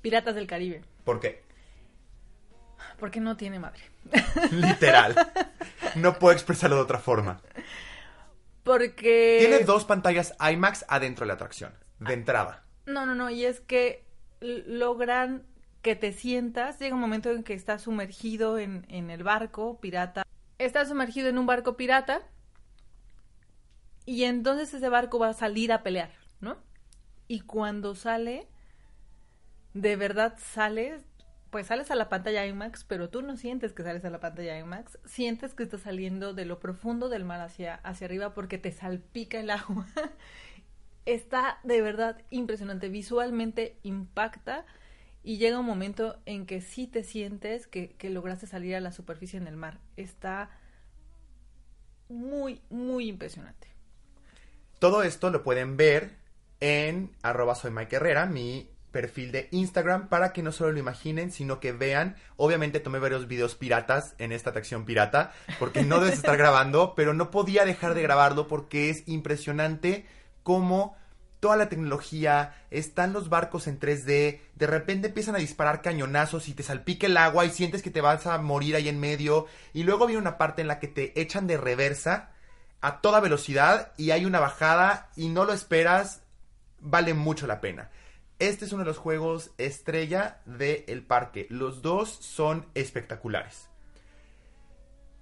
Piratas 0.00 0.34
del 0.34 0.46
Caribe. 0.46 0.82
¿Por 1.04 1.20
qué? 1.20 1.42
Porque 3.02 3.18
no 3.18 3.36
tiene 3.36 3.58
madre. 3.58 3.82
Literal. 4.52 5.16
No 5.96 6.20
puedo 6.20 6.32
expresarlo 6.32 6.76
de 6.76 6.82
otra 6.82 7.00
forma. 7.00 7.40
Porque... 8.62 9.38
Tiene 9.40 9.64
dos 9.64 9.84
pantallas 9.84 10.36
IMAX 10.38 10.84
adentro 10.86 11.24
de 11.24 11.26
la 11.26 11.34
atracción, 11.34 11.74
de 11.98 12.14
entrada. 12.14 12.62
No, 12.86 13.04
no, 13.04 13.16
no, 13.16 13.28
y 13.28 13.44
es 13.44 13.58
que 13.58 14.04
logran 14.40 15.44
que 15.82 15.96
te 15.96 16.12
sientas, 16.12 16.78
llega 16.78 16.94
un 16.94 17.00
momento 17.00 17.32
en 17.32 17.42
que 17.42 17.54
estás 17.54 17.82
sumergido 17.82 18.56
en, 18.56 18.86
en 18.88 19.10
el 19.10 19.24
barco 19.24 19.80
pirata, 19.80 20.22
estás 20.58 20.86
sumergido 20.86 21.28
en 21.28 21.38
un 21.38 21.46
barco 21.46 21.76
pirata 21.76 22.22
y 24.06 24.22
entonces 24.22 24.72
ese 24.74 24.88
barco 24.88 25.18
va 25.18 25.30
a 25.30 25.34
salir 25.34 25.72
a 25.72 25.82
pelear, 25.82 26.12
¿no? 26.38 26.56
Y 27.26 27.40
cuando 27.40 27.96
sale, 27.96 28.46
de 29.74 29.96
verdad 29.96 30.38
sales, 30.38 31.02
pues 31.52 31.66
sales 31.66 31.90
a 31.90 31.96
la 31.96 32.08
pantalla 32.08 32.46
IMAX, 32.46 32.84
pero 32.84 33.10
tú 33.10 33.20
no 33.20 33.36
sientes 33.36 33.74
que 33.74 33.82
sales 33.82 34.06
a 34.06 34.10
la 34.10 34.20
pantalla 34.20 34.58
IMAX, 34.58 34.98
sientes 35.04 35.52
que 35.52 35.62
estás 35.62 35.82
saliendo 35.82 36.32
de 36.32 36.46
lo 36.46 36.58
profundo 36.58 37.10
del 37.10 37.26
mar 37.26 37.42
hacia, 37.42 37.74
hacia 37.74 38.06
arriba 38.06 38.32
porque 38.32 38.56
te 38.56 38.72
salpica 38.72 39.38
el 39.38 39.50
agua. 39.50 39.86
Está 41.04 41.58
de 41.62 41.82
verdad 41.82 42.22
impresionante, 42.30 42.88
visualmente 42.88 43.76
impacta 43.82 44.64
y 45.22 45.36
llega 45.36 45.58
un 45.58 45.66
momento 45.66 46.18
en 46.24 46.46
que 46.46 46.62
sí 46.62 46.86
te 46.86 47.04
sientes 47.04 47.66
que, 47.66 47.96
que 47.96 48.08
lograste 48.08 48.46
salir 48.46 48.74
a 48.74 48.80
la 48.80 48.90
superficie 48.90 49.38
en 49.38 49.46
el 49.46 49.56
mar. 49.56 49.78
Está 49.98 50.48
muy, 52.08 52.62
muy 52.70 53.08
impresionante. 53.08 53.68
Todo 54.78 55.02
esto 55.02 55.28
lo 55.28 55.42
pueden 55.42 55.76
ver 55.76 56.16
en 56.60 57.14
arroba 57.20 57.54
soy 57.54 57.72
Mike 57.72 58.00
mi 58.30 58.71
perfil 58.92 59.32
de 59.32 59.48
Instagram, 59.50 60.08
para 60.08 60.32
que 60.32 60.42
no 60.42 60.52
solo 60.52 60.72
lo 60.72 60.78
imaginen, 60.78 61.32
sino 61.32 61.58
que 61.58 61.72
vean. 61.72 62.16
Obviamente 62.36 62.78
tomé 62.78 63.00
varios 63.00 63.26
videos 63.26 63.56
piratas 63.56 64.14
en 64.18 64.30
esta 64.30 64.50
atracción 64.50 64.84
pirata, 64.84 65.32
porque 65.58 65.82
no 65.82 65.98
debes 65.98 66.14
estar 66.14 66.36
grabando, 66.38 66.94
pero 66.94 67.14
no 67.14 67.30
podía 67.30 67.64
dejar 67.64 67.94
de 67.94 68.02
grabarlo 68.02 68.46
porque 68.46 68.90
es 68.90 69.02
impresionante 69.08 70.06
cómo 70.42 70.96
toda 71.40 71.56
la 71.56 71.68
tecnología, 71.68 72.54
están 72.70 73.12
los 73.12 73.28
barcos 73.28 73.66
en 73.66 73.80
3D, 73.80 74.38
de 74.54 74.66
repente 74.68 75.08
empiezan 75.08 75.34
a 75.34 75.40
disparar 75.40 75.82
cañonazos 75.82 76.46
y 76.46 76.54
te 76.54 76.62
salpica 76.62 77.08
el 77.08 77.16
agua 77.16 77.44
y 77.44 77.50
sientes 77.50 77.82
que 77.82 77.90
te 77.90 78.00
vas 78.00 78.28
a 78.28 78.38
morir 78.38 78.76
ahí 78.76 78.88
en 78.88 79.00
medio, 79.00 79.46
y 79.72 79.82
luego 79.82 80.06
viene 80.06 80.22
una 80.22 80.38
parte 80.38 80.62
en 80.62 80.68
la 80.68 80.78
que 80.78 80.86
te 80.86 81.20
echan 81.20 81.48
de 81.48 81.56
reversa 81.56 82.30
a 82.80 83.00
toda 83.00 83.18
velocidad 83.18 83.92
y 83.96 84.12
hay 84.12 84.24
una 84.24 84.38
bajada 84.38 85.10
y 85.16 85.30
no 85.30 85.44
lo 85.44 85.52
esperas, 85.52 86.22
vale 86.78 87.12
mucho 87.12 87.48
la 87.48 87.60
pena. 87.60 87.90
Este 88.42 88.64
es 88.64 88.72
uno 88.72 88.82
de 88.82 88.88
los 88.88 88.98
juegos 88.98 89.52
estrella 89.56 90.40
del 90.46 91.04
parque. 91.04 91.46
Los 91.48 91.80
dos 91.80 92.08
son 92.10 92.66
espectaculares. 92.74 93.68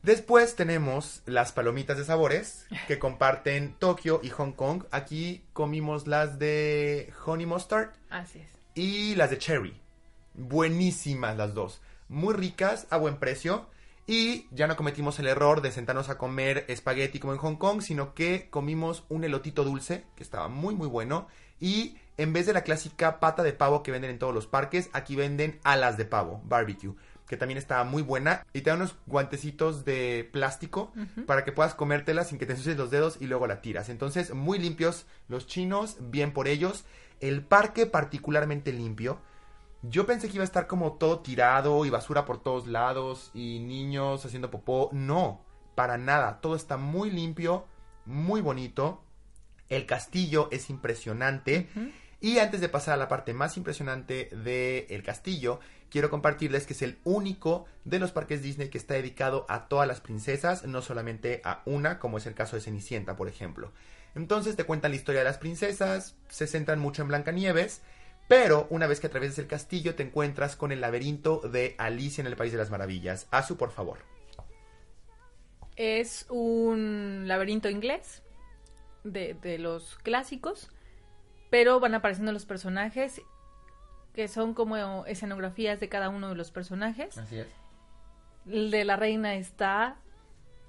Después 0.03 0.57
tenemos 0.57 1.21
las 1.27 1.53
palomitas 1.53 1.99
de 1.99 2.07
sabores 2.07 2.67
que 2.89 2.99
comparten 2.99 3.75
Tokio 3.75 4.21
y 4.23 4.31
Hong 4.31 4.53
Kong. 4.53 4.85
Aquí 4.91 5.45
comimos 5.53 6.07
las 6.07 6.39
de 6.39 7.13
Honey 7.27 7.45
Mustard 7.45 7.91
Así 8.09 8.39
es. 8.39 8.49
y 8.75 9.15
las 9.17 9.29
de 9.29 9.37
Cherry. 9.37 9.79
Buenísimas 10.33 11.37
las 11.37 11.53
dos. 11.53 11.83
Muy 12.09 12.33
ricas, 12.33 12.87
a 12.89 12.97
buen 12.97 13.19
precio. 13.19 13.67
Y 14.07 14.47
ya 14.51 14.67
no 14.67 14.77
cometimos 14.77 15.19
el 15.19 15.27
error 15.27 15.61
de 15.61 15.73
sentarnos 15.73 16.09
a 16.09 16.17
comer 16.17 16.65
espagueti 16.69 17.19
como 17.19 17.35
en 17.35 17.39
Hong 17.39 17.57
Kong, 17.57 17.83
sino 17.83 18.15
que 18.15 18.49
comimos 18.49 19.05
un 19.11 19.25
elotito 19.25 19.63
dulce, 19.63 20.07
que 20.17 20.23
estaba 20.23 20.49
muy 20.49 20.75
muy 20.75 20.89
bueno. 20.89 21.29
Y 21.61 21.99
en 22.21 22.35
vez 22.35 22.45
de 22.45 22.53
la 22.53 22.65
clásica 22.65 23.19
pata 23.19 23.43
de 23.43 23.55
pavo 23.55 23.83
que 23.83 23.93
venden 23.93 24.11
en 24.11 24.19
todos 24.19 24.35
los 24.35 24.47
parques, 24.47 24.91
aquí 24.93 25.17
venden 25.17 25.59
alas 25.65 25.97
de 25.97 26.05
pavo, 26.05 26.43
barbecue, 26.45 26.95
que 27.27 27.39
también 27.39 27.57
estaba 27.57 27.83
muy 27.85 28.03
buena. 28.03 28.45
Y 28.53 28.61
te 28.61 28.69
da 28.69 28.77
unos 28.77 28.95
guantecitos 29.07 29.87
de 29.87 30.29
plástico 30.31 30.93
para 31.27 31.45
que 31.45 31.53
puedas 31.53 31.75
comértela 31.75 32.25
sin 32.25 32.39
que 32.39 32.45
te 32.45 32.53
ensucies 32.53 32.77
los 32.77 32.91
dedos 32.91 33.17
y 33.21 33.27
luego 33.27 33.47
la 33.47 33.63
tiras. 33.63 33.89
Entonces, 33.89 34.35
muy 34.35 34.59
limpios 34.59 35.07
los 35.29 35.47
chinos, 35.47 35.97
bien 35.99 36.35
por 36.35 36.47
ellos. 36.47 36.85
El 37.21 37.43
parque 37.43 37.87
particularmente 37.87 38.71
limpio. 38.71 39.19
Yo 39.81 40.05
pensé 40.05 40.29
que 40.29 40.35
iba 40.35 40.43
a 40.43 40.45
estar 40.45 40.67
como 40.67 40.99
todo 40.99 41.21
tirado 41.21 41.87
y 41.87 41.91
basura 41.91 42.27
por 42.27 42.43
todos 42.43 42.67
lados 42.67 43.31
y 43.33 43.61
niños 43.61 44.27
haciendo 44.27 44.51
popó. 44.51 44.91
No, 44.93 45.41
para 45.75 45.97
nada. 45.97 46.43
Todo 46.43 46.55
está 46.55 46.77
muy 46.77 47.11
limpio, 47.11 47.65
muy 48.05 48.43
bonito. 48.43 49.03
El 49.71 49.87
castillo 49.87 50.49
es 50.51 50.69
impresionante. 50.69 51.71
Y 52.21 52.39
antes 52.39 52.61
de 52.61 52.69
pasar 52.69 52.95
a 52.95 52.99
la 52.99 53.09
parte 53.09 53.33
más 53.33 53.57
impresionante 53.57 54.29
del 54.33 55.03
castillo, 55.03 55.61
quiero 55.89 56.11
compartirles 56.11 56.67
que 56.67 56.75
es 56.75 56.83
el 56.83 56.99
único 57.05 57.65
de 57.85 57.99
los 57.99 58.13
parques 58.13 58.43
Disney 58.43 58.69
que 58.69 58.79
está 58.79 58.95
dedicado 58.95 59.47
a 59.49 59.69
todas 59.69 59.89
las 59.89 60.01
princesas, 60.01 60.65
no 60.67 60.83
solamente 60.83 61.41
a 61.45 61.63
una, 61.65 61.99
como 61.99 62.19
es 62.19 62.27
el 62.27 62.35
caso 62.35 62.57
de 62.57 62.63
Cenicienta, 62.63 63.17
por 63.17 63.29
ejemplo. 63.29 63.73
Entonces 64.15 64.55
te 64.55 64.65
cuentan 64.65 64.91
la 64.91 64.97
historia 64.97 65.21
de 65.21 65.25
las 65.25 65.39
princesas, 65.39 66.15
se 66.29 66.47
centran 66.47 66.79
mucho 66.79 67.01
en 67.03 67.09
Blancanieves, 67.09 67.81
pero 68.29 68.67
una 68.71 68.87
vez 68.87 69.01
que 69.01 69.07
atraviesas 69.07 69.39
el 69.39 69.47
castillo 69.47 69.95
te 69.95 70.03
encuentras 70.03 70.57
con 70.57 70.73
el 70.73 70.81
laberinto 70.81 71.41
de 71.41 71.75
Alicia 71.79 72.21
en 72.21 72.27
el 72.27 72.37
País 72.37 72.53
de 72.53 72.59
las 72.59 72.71
Maravillas. 72.71 73.27
Azu, 73.31 73.57
por 73.57 73.71
favor. 73.71 73.99
Es 75.77 76.27
un 76.29 77.25
laberinto 77.27 77.71
inglés 77.71 78.23
de, 79.05 79.35
de 79.35 79.59
los 79.59 79.97
clásicos, 80.03 80.69
pero 81.51 81.81
van 81.81 81.95
apareciendo 81.95 82.33
los 82.33 82.47
personajes 82.47 83.21
que 84.15 84.29
son 84.29 84.55
como 84.55 85.05
escenografías 85.07 85.81
de 85.81 85.89
cada 85.89 86.09
uno 86.09 86.29
de 86.29 86.35
los 86.35 86.51
personajes. 86.51 87.17
Así 87.19 87.39
es. 87.39 87.49
El 88.47 88.71
de 88.71 88.85
la 88.85 88.97
reina 88.97 89.35
está 89.35 89.97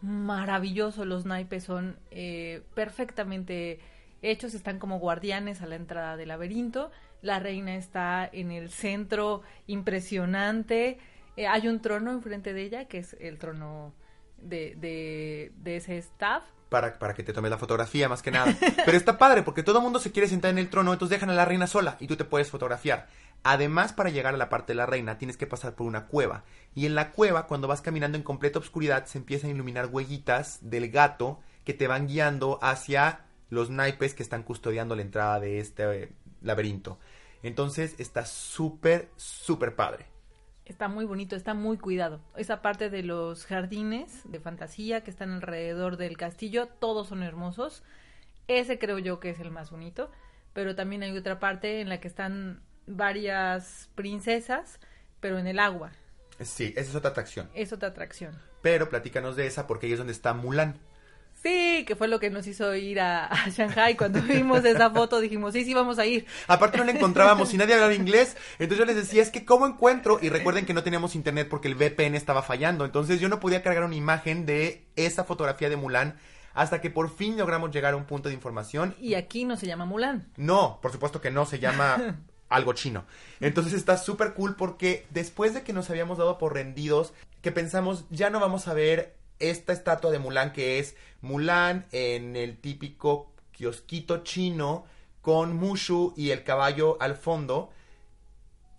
maravilloso, 0.02 1.06
los 1.06 1.26
naipes 1.26 1.63
son 1.63 1.98
eh, 2.10 2.63
perfectamente 2.74 3.80
hechos, 4.22 4.54
están 4.54 4.80
como 4.80 5.00
guardianes 5.00 5.62
a 5.62 5.67
la 5.67 5.76
entrada 5.76 6.17
del 6.17 6.30
laberinto. 6.30 6.91
La 7.22 7.39
reina 7.39 7.76
está 7.76 8.28
en 8.32 8.52
el 8.52 8.70
centro, 8.70 9.41
impresionante. 9.67 10.98
Eh, 11.38 11.48
hay 11.48 11.67
un 11.67 11.82
trono 11.82 12.12
enfrente 12.12 12.54
de 12.54 12.63
ella, 12.63 12.86
que 12.86 13.00
es 13.00 13.15
el 13.20 13.38
trono 13.38 13.94
de, 14.38 14.76
de, 14.76 15.52
de 15.58 15.76
ese 15.78 15.98
staff. 15.98 16.44
Para, 16.71 16.97
para 16.97 17.13
que 17.13 17.21
te 17.21 17.34
tomes 17.34 17.51
la 17.51 17.57
fotografía, 17.57 18.07
más 18.07 18.21
que 18.21 18.31
nada. 18.31 18.55
Pero 18.86 18.95
está 18.95 19.17
padre, 19.17 19.43
porque 19.43 19.62
todo 19.62 19.79
el 19.79 19.84
mundo 19.84 19.99
se 19.99 20.13
quiere 20.13 20.29
sentar 20.29 20.51
en 20.51 20.57
el 20.57 20.69
trono, 20.69 20.93
entonces 20.93 21.17
dejan 21.17 21.29
a 21.29 21.34
la 21.34 21.43
reina 21.43 21.67
sola 21.67 21.97
y 21.99 22.07
tú 22.07 22.15
te 22.15 22.23
puedes 22.23 22.49
fotografiar. 22.49 23.10
Además, 23.43 23.91
para 23.91 24.10
llegar 24.10 24.36
a 24.36 24.38
la 24.38 24.47
parte 24.47 24.71
de 24.71 24.77
la 24.77 24.86
reina, 24.86 25.17
tienes 25.17 25.36
que 25.36 25.47
pasar 25.47 25.75
por 25.75 25.86
una 25.86 26.05
cueva. 26.05 26.45
Y 26.73 26.86
en 26.86 26.95
la 26.95 27.12
cueva, 27.12 27.45
cuando 27.45 27.67
vas 27.67 27.81
caminando 27.81 28.17
en 28.17 28.23
completa 28.23 28.57
oscuridad, 28.57 29.05
se 29.05 29.17
empiezan 29.17 29.49
a 29.49 29.53
iluminar 29.53 29.88
huellitas 29.88 30.60
del 30.62 30.89
gato 30.89 31.41
que 31.65 31.73
te 31.73 31.88
van 31.88 32.07
guiando 32.07 32.57
hacia 32.62 33.25
los 33.49 33.69
naipes 33.69 34.13
que 34.13 34.23
están 34.23 34.43
custodiando 34.43 34.95
la 34.95 35.01
entrada 35.01 35.41
de 35.41 35.60
este 35.60 36.03
eh, 36.03 36.12
laberinto. 36.41 36.99
Entonces, 37.43 37.95
está 37.97 38.25
súper, 38.25 39.10
súper 39.17 39.75
padre. 39.75 40.11
Está 40.71 40.88
muy 40.88 41.03
bonito, 41.03 41.36
está 41.36 41.53
muy 41.53 41.77
cuidado. 41.77 42.21
Esa 42.38 42.62
parte 42.62 42.89
de 42.89 43.03
los 43.03 43.45
jardines 43.45 44.21
de 44.23 44.39
fantasía 44.39 45.03
que 45.03 45.12
están 45.12 45.31
alrededor 45.31 45.97
del 45.97 46.15
castillo, 46.15 46.67
todos 46.67 47.10
son 47.10 47.23
hermosos. 47.23 47.84
Ese 48.47 48.79
creo 48.79 48.97
yo 48.97 49.19
que 49.19 49.31
es 49.31 49.41
el 49.41 49.51
más 49.51 49.69
bonito. 49.69 50.10
Pero 50.53 50.73
también 50.73 51.03
hay 51.03 51.17
otra 51.17 51.41
parte 51.41 51.81
en 51.81 51.89
la 51.89 51.99
que 51.99 52.07
están 52.07 52.62
varias 52.88 53.89
princesas, 53.95 54.79
pero 55.19 55.39
en 55.39 55.47
el 55.47 55.60
agua. 55.60 55.91
Sí, 56.39 56.73
esa 56.77 56.89
es 56.91 56.95
otra 56.95 57.10
atracción. 57.10 57.49
Es 57.53 57.73
otra 57.73 57.89
atracción. 57.89 58.39
Pero 58.62 58.88
platícanos 58.88 59.36
de 59.36 59.47
esa 59.47 59.67
porque 59.67 59.88
ahí 59.88 59.91
es 59.91 59.97
donde 59.97 60.13
está 60.13 60.34
Mulan. 60.34 60.79
Sí, 61.41 61.86
que 61.88 61.95
fue 61.95 62.08
lo 62.08 62.19
que 62.19 62.30
nos 62.30 62.45
hizo 62.45 62.75
ir 62.75 62.99
a, 62.99 63.25
a 63.25 63.49
Shanghai. 63.49 63.97
Cuando 63.97 64.21
vimos 64.21 64.63
esa 64.63 64.91
foto 64.91 65.19
dijimos, 65.19 65.54
sí, 65.54 65.65
sí, 65.65 65.73
vamos 65.73 65.97
a 65.97 66.06
ir. 66.06 66.25
Aparte 66.47 66.77
no 66.77 66.84
la 66.84 66.91
encontrábamos 66.91 67.54
y 67.54 67.58
nadie 67.58 67.73
hablaba 67.73 67.93
inglés. 67.93 68.38
Entonces 68.60 68.77
yo 68.77 68.86
les 68.86 68.95
decía, 68.95 69.23
es 69.23 69.32
que 69.32 69.43
¿cómo 69.43 69.65
encuentro? 69.65 70.19
Y 70.21 70.30
recuerden 70.30 70.65
que 70.65 70.73
no 70.73 70.84
teníamos 70.84 71.15
internet 71.15 71.47
porque 71.49 71.67
el 71.67 71.75
VPN 71.75 72.15
estaba 72.15 72.43
fallando. 72.43 72.86
Entonces 72.86 73.19
yo 73.19 73.27
no 73.27 73.39
podía 73.39 73.63
cargar 73.63 73.84
una 73.84 73.95
imagen 73.95 74.45
de 74.45 74.86
esa 74.95 75.23
fotografía 75.23 75.69
de 75.69 75.77
Mulan 75.77 76.19
hasta 76.54 76.82
que 76.82 76.89
por 76.89 77.10
fin 77.10 77.38
logramos 77.38 77.71
llegar 77.71 77.93
a 77.93 77.97
un 77.97 78.06
punto 78.06 78.30
de 78.30 78.36
información. 78.36 78.95
Y 78.99 79.15
aquí 79.15 79.45
no 79.45 79.56
se 79.58 79.65
llama 79.65 79.86
Mulan. 79.86 80.27
No, 80.38 80.80
por 80.82 80.91
supuesto 80.91 81.21
que 81.21 81.32
no, 81.32 81.47
se 81.47 81.58
llama 81.58 82.19
algo 82.49 82.73
chino. 82.73 83.06
Entonces 83.39 83.73
está 83.73 83.97
súper 83.97 84.34
cool 84.34 84.56
porque 84.56 85.08
después 85.10 85.56
de 85.56 85.63
que 85.63 85.73
nos 85.73 85.89
habíamos 85.89 86.19
dado 86.19 86.38
por 86.38 86.54
rendidos, 86.54 87.13
que 87.41 87.51
pensamos, 87.51 88.06
ya 88.12 88.30
no 88.30 88.39
vamos 88.39 88.67
a 88.67 88.73
ver 88.73 89.15
esta 89.41 89.73
estatua 89.73 90.12
de 90.12 90.19
Mulan 90.19 90.54
que 90.54 90.80
es 90.80 90.95
Mulan 91.21 91.86
en 91.91 92.36
el 92.36 92.58
típico 92.58 93.32
kiosquito 93.51 94.23
chino 94.23 94.86
con 95.21 95.56
Mushu 95.56 96.13
y 96.17 96.32
el 96.32 96.43
caballo 96.43 96.97
al 96.99 97.15
fondo. 97.15 97.69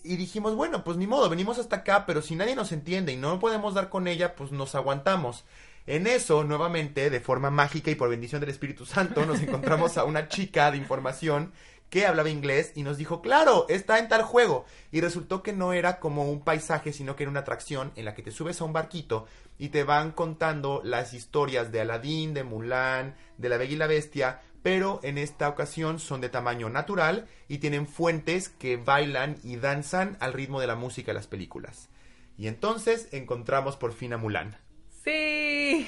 Y 0.05 0.16
dijimos, 0.16 0.57
bueno, 0.57 0.83
pues 0.83 0.96
ni 0.96 1.07
modo, 1.07 1.29
venimos 1.29 1.59
hasta 1.59 1.77
acá, 1.77 2.07
pero 2.07 2.22
si 2.22 2.35
nadie 2.35 2.57
nos 2.57 2.72
entiende 2.72 3.12
y 3.12 3.16
no 3.16 3.38
podemos 3.38 3.75
dar 3.75 3.88
con 3.88 4.09
ella, 4.09 4.35
pues 4.35 4.51
nos 4.51 4.75
aguantamos. 4.75 5.44
En 5.87 6.07
eso, 6.07 6.44
nuevamente, 6.44 7.11
de 7.11 7.20
forma 7.20 7.51
mágica 7.51 7.90
y 7.90 7.94
por 7.94 8.09
bendición 8.09 8.40
del 8.40 8.51
Espíritu 8.51 8.87
Santo, 8.87 9.25
nos 9.27 9.40
encontramos 9.40 9.96
a 9.98 10.05
una 10.05 10.29
chica 10.29 10.70
de 10.70 10.79
información 10.79 11.53
que 11.92 12.07
hablaba 12.07 12.31
inglés 12.31 12.72
y 12.74 12.85
nos 12.85 12.96
dijo, 12.96 13.20
claro, 13.20 13.66
está 13.68 13.98
en 13.98 14.09
tal 14.09 14.22
juego. 14.22 14.64
Y 14.92 15.02
resultó 15.02 15.42
que 15.42 15.52
no 15.52 15.74
era 15.74 16.00
como 16.00 16.24
un 16.24 16.40
paisaje, 16.40 16.90
sino 16.90 17.14
que 17.14 17.24
era 17.24 17.31
una 17.31 17.40
atracción 17.40 17.92
en 17.96 18.07
la 18.07 18.14
que 18.14 18.22
te 18.22 18.31
subes 18.31 18.59
a 18.59 18.64
un 18.64 18.72
barquito 18.72 19.26
y 19.59 19.68
te 19.68 19.85
van 19.85 20.12
contando 20.12 20.81
las 20.83 21.12
historias 21.12 21.70
de 21.70 21.83
Aladdin, 21.83 22.33
de 22.33 22.44
Mulan, 22.44 23.14
de 23.37 23.48
la 23.50 23.59
Bella 23.59 23.74
y 23.74 23.76
la 23.76 23.87
Bestia, 23.88 24.40
pero 24.62 25.00
en 25.02 25.18
esta 25.18 25.50
ocasión 25.50 25.98
son 25.98 26.22
de 26.22 26.31
tamaño 26.31 26.70
natural 26.70 27.28
y 27.46 27.59
tienen 27.59 27.87
fuentes 27.87 28.48
que 28.48 28.78
bailan 28.78 29.37
y 29.44 29.57
danzan 29.57 30.16
al 30.20 30.33
ritmo 30.33 30.62
de 30.62 30.68
la 30.68 30.76
música 30.76 31.09
de 31.09 31.16
las 31.16 31.26
películas. 31.26 31.90
Y 32.38 32.48
entonces 32.48 33.09
encontramos 33.12 33.76
por 33.76 33.92
fin 33.92 34.14
a 34.14 34.16
Mulan. 34.16 34.57
Sí. 35.05 35.87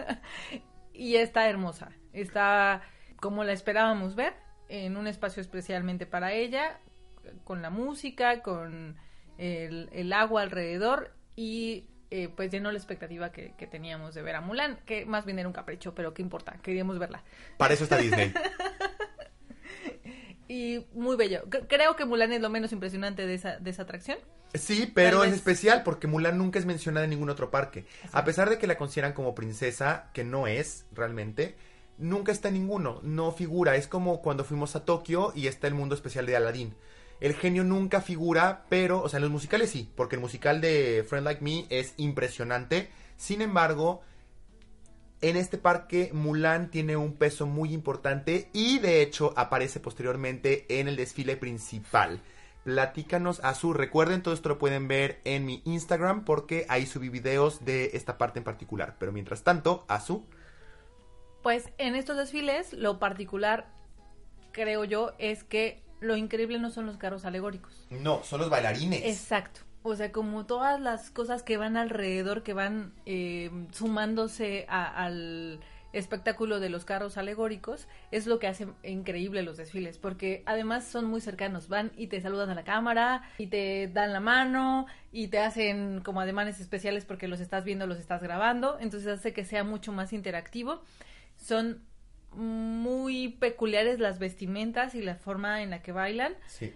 y 0.94 1.16
está 1.16 1.46
hermosa. 1.46 1.90
Está 2.14 2.80
como 3.20 3.44
la 3.44 3.52
esperábamos 3.52 4.14
ver 4.14 4.48
en 4.70 4.96
un 4.96 5.06
espacio 5.06 5.40
especialmente 5.40 6.06
para 6.06 6.32
ella, 6.32 6.78
con 7.44 7.60
la 7.60 7.70
música, 7.70 8.40
con 8.40 8.96
el, 9.38 10.12
agua 10.12 10.42
alrededor 10.42 11.12
y 11.34 11.86
eh, 12.10 12.28
pues 12.34 12.50
llenó 12.50 12.70
la 12.70 12.78
expectativa 12.78 13.32
que, 13.32 13.52
teníamos 13.70 14.14
de 14.14 14.22
ver 14.22 14.36
a 14.36 14.40
Mulan, 14.40 14.78
que 14.86 15.04
más 15.06 15.24
bien 15.24 15.38
era 15.38 15.48
un 15.48 15.52
capricho, 15.52 15.94
pero 15.94 16.14
qué 16.14 16.22
importa, 16.22 16.56
queríamos 16.62 16.98
verla. 16.98 17.22
Para 17.56 17.74
eso 17.74 17.84
está 17.84 17.96
Disney. 17.96 18.32
y 20.48 20.86
muy 20.92 21.16
bello. 21.16 21.44
creo 21.68 21.96
que 21.96 22.04
Mulan 22.04 22.32
es 22.32 22.40
lo 22.40 22.50
menos 22.50 22.72
impresionante 22.72 23.26
de 23.26 23.34
esa, 23.34 23.58
de 23.58 23.70
esa 23.70 23.82
atracción. 23.82 24.18
Sí, 24.54 24.90
pero 24.92 25.22
es 25.22 25.32
especial 25.32 25.84
porque 25.84 26.08
Mulan 26.08 26.36
nunca 26.36 26.58
es 26.58 26.66
mencionada 26.66 27.04
en 27.04 27.10
ningún 27.10 27.30
otro 27.30 27.50
parque. 27.50 27.86
A 28.12 28.24
pesar 28.24 28.50
de 28.50 28.58
que 28.58 28.66
la 28.66 28.76
consideran 28.76 29.12
como 29.12 29.34
princesa, 29.34 30.10
que 30.12 30.24
no 30.24 30.48
es 30.48 30.86
realmente, 30.92 31.56
nunca 32.00 32.32
está 32.32 32.50
ninguno, 32.50 33.00
no 33.02 33.30
figura. 33.32 33.76
Es 33.76 33.86
como 33.86 34.22
cuando 34.22 34.44
fuimos 34.44 34.74
a 34.74 34.84
Tokio 34.84 35.32
y 35.34 35.46
está 35.46 35.66
el 35.66 35.74
mundo 35.74 35.94
especial 35.94 36.26
de 36.26 36.36
Aladdin. 36.36 36.74
El 37.20 37.34
genio 37.34 37.64
nunca 37.64 38.00
figura, 38.00 38.64
pero, 38.68 39.02
o 39.02 39.08
sea, 39.08 39.18
en 39.18 39.22
los 39.22 39.30
musicales 39.30 39.70
sí, 39.70 39.90
porque 39.94 40.16
el 40.16 40.22
musical 40.22 40.60
de 40.60 41.04
Friend 41.08 41.24
Like 41.24 41.44
Me 41.44 41.66
es 41.68 41.94
impresionante. 41.98 42.90
Sin 43.16 43.42
embargo, 43.42 44.00
en 45.20 45.36
este 45.36 45.58
parque 45.58 46.10
Mulan 46.14 46.70
tiene 46.70 46.96
un 46.96 47.12
peso 47.12 47.46
muy 47.46 47.74
importante 47.74 48.48
y 48.54 48.78
de 48.78 49.02
hecho 49.02 49.34
aparece 49.36 49.78
posteriormente 49.78 50.64
en 50.80 50.88
el 50.88 50.96
desfile 50.96 51.36
principal. 51.36 52.22
Platícanos, 52.64 53.40
Azul. 53.42 53.74
Recuerden, 53.74 54.22
todo 54.22 54.32
esto 54.32 54.48
lo 54.48 54.58
pueden 54.58 54.88
ver 54.88 55.20
en 55.24 55.44
mi 55.44 55.62
Instagram 55.66 56.24
porque 56.24 56.64
ahí 56.68 56.86
subí 56.86 57.10
videos 57.10 57.64
de 57.64 57.90
esta 57.94 58.16
parte 58.16 58.38
en 58.38 58.44
particular. 58.44 58.96
Pero 58.98 59.12
mientras 59.12 59.42
tanto, 59.42 59.84
Azul. 59.88 60.24
Pues 61.42 61.70
en 61.78 61.94
estos 61.94 62.16
desfiles 62.16 62.72
lo 62.72 62.98
particular, 62.98 63.66
creo 64.52 64.84
yo, 64.84 65.12
es 65.18 65.44
que 65.44 65.82
lo 66.00 66.16
increíble 66.16 66.58
no 66.58 66.70
son 66.70 66.86
los 66.86 66.96
carros 66.96 67.24
alegóricos. 67.24 67.86
No, 67.90 68.22
son 68.24 68.40
los 68.40 68.50
bailarines. 68.50 69.02
Exacto. 69.04 69.60
O 69.82 69.94
sea, 69.96 70.12
como 70.12 70.44
todas 70.44 70.78
las 70.80 71.10
cosas 71.10 71.42
que 71.42 71.56
van 71.56 71.76
alrededor, 71.76 72.42
que 72.42 72.52
van 72.52 72.92
eh, 73.06 73.50
sumándose 73.72 74.66
al 74.68 75.60
espectáculo 75.92 76.60
de 76.60 76.68
los 76.68 76.84
carros 76.84 77.16
alegóricos, 77.16 77.88
es 78.10 78.26
lo 78.26 78.38
que 78.38 78.46
hace 78.46 78.68
increíble 78.84 79.42
los 79.42 79.56
desfiles, 79.56 79.98
porque 79.98 80.42
además 80.46 80.84
son 80.84 81.06
muy 81.06 81.20
cercanos, 81.20 81.68
van 81.68 81.90
y 81.96 82.06
te 82.06 82.20
saludan 82.20 82.50
a 82.50 82.54
la 82.54 82.62
cámara, 82.62 83.22
y 83.38 83.46
te 83.48 83.88
dan 83.88 84.12
la 84.12 84.20
mano, 84.20 84.86
y 85.10 85.28
te 85.28 85.40
hacen 85.40 86.00
como 86.02 86.20
ademanes 86.20 86.60
especiales 86.60 87.06
porque 87.06 87.26
los 87.26 87.40
estás 87.40 87.64
viendo, 87.64 87.86
los 87.86 87.98
estás 87.98 88.22
grabando, 88.22 88.78
entonces 88.78 89.08
hace 89.08 89.32
que 89.32 89.44
sea 89.44 89.64
mucho 89.64 89.92
más 89.92 90.12
interactivo 90.12 90.82
son 91.40 91.82
muy 92.32 93.28
peculiares 93.28 93.98
las 93.98 94.18
vestimentas 94.18 94.94
y 94.94 95.02
la 95.02 95.16
forma 95.16 95.62
en 95.62 95.70
la 95.70 95.82
que 95.82 95.92
bailan. 95.92 96.34
Sí. 96.46 96.74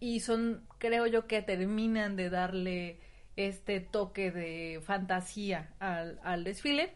Y 0.00 0.20
son, 0.20 0.64
creo 0.78 1.06
yo, 1.06 1.26
que 1.26 1.42
terminan 1.42 2.16
de 2.16 2.30
darle 2.30 2.98
este 3.36 3.80
toque 3.80 4.30
de 4.30 4.80
fantasía 4.84 5.74
al, 5.78 6.20
al 6.22 6.44
desfile. 6.44 6.94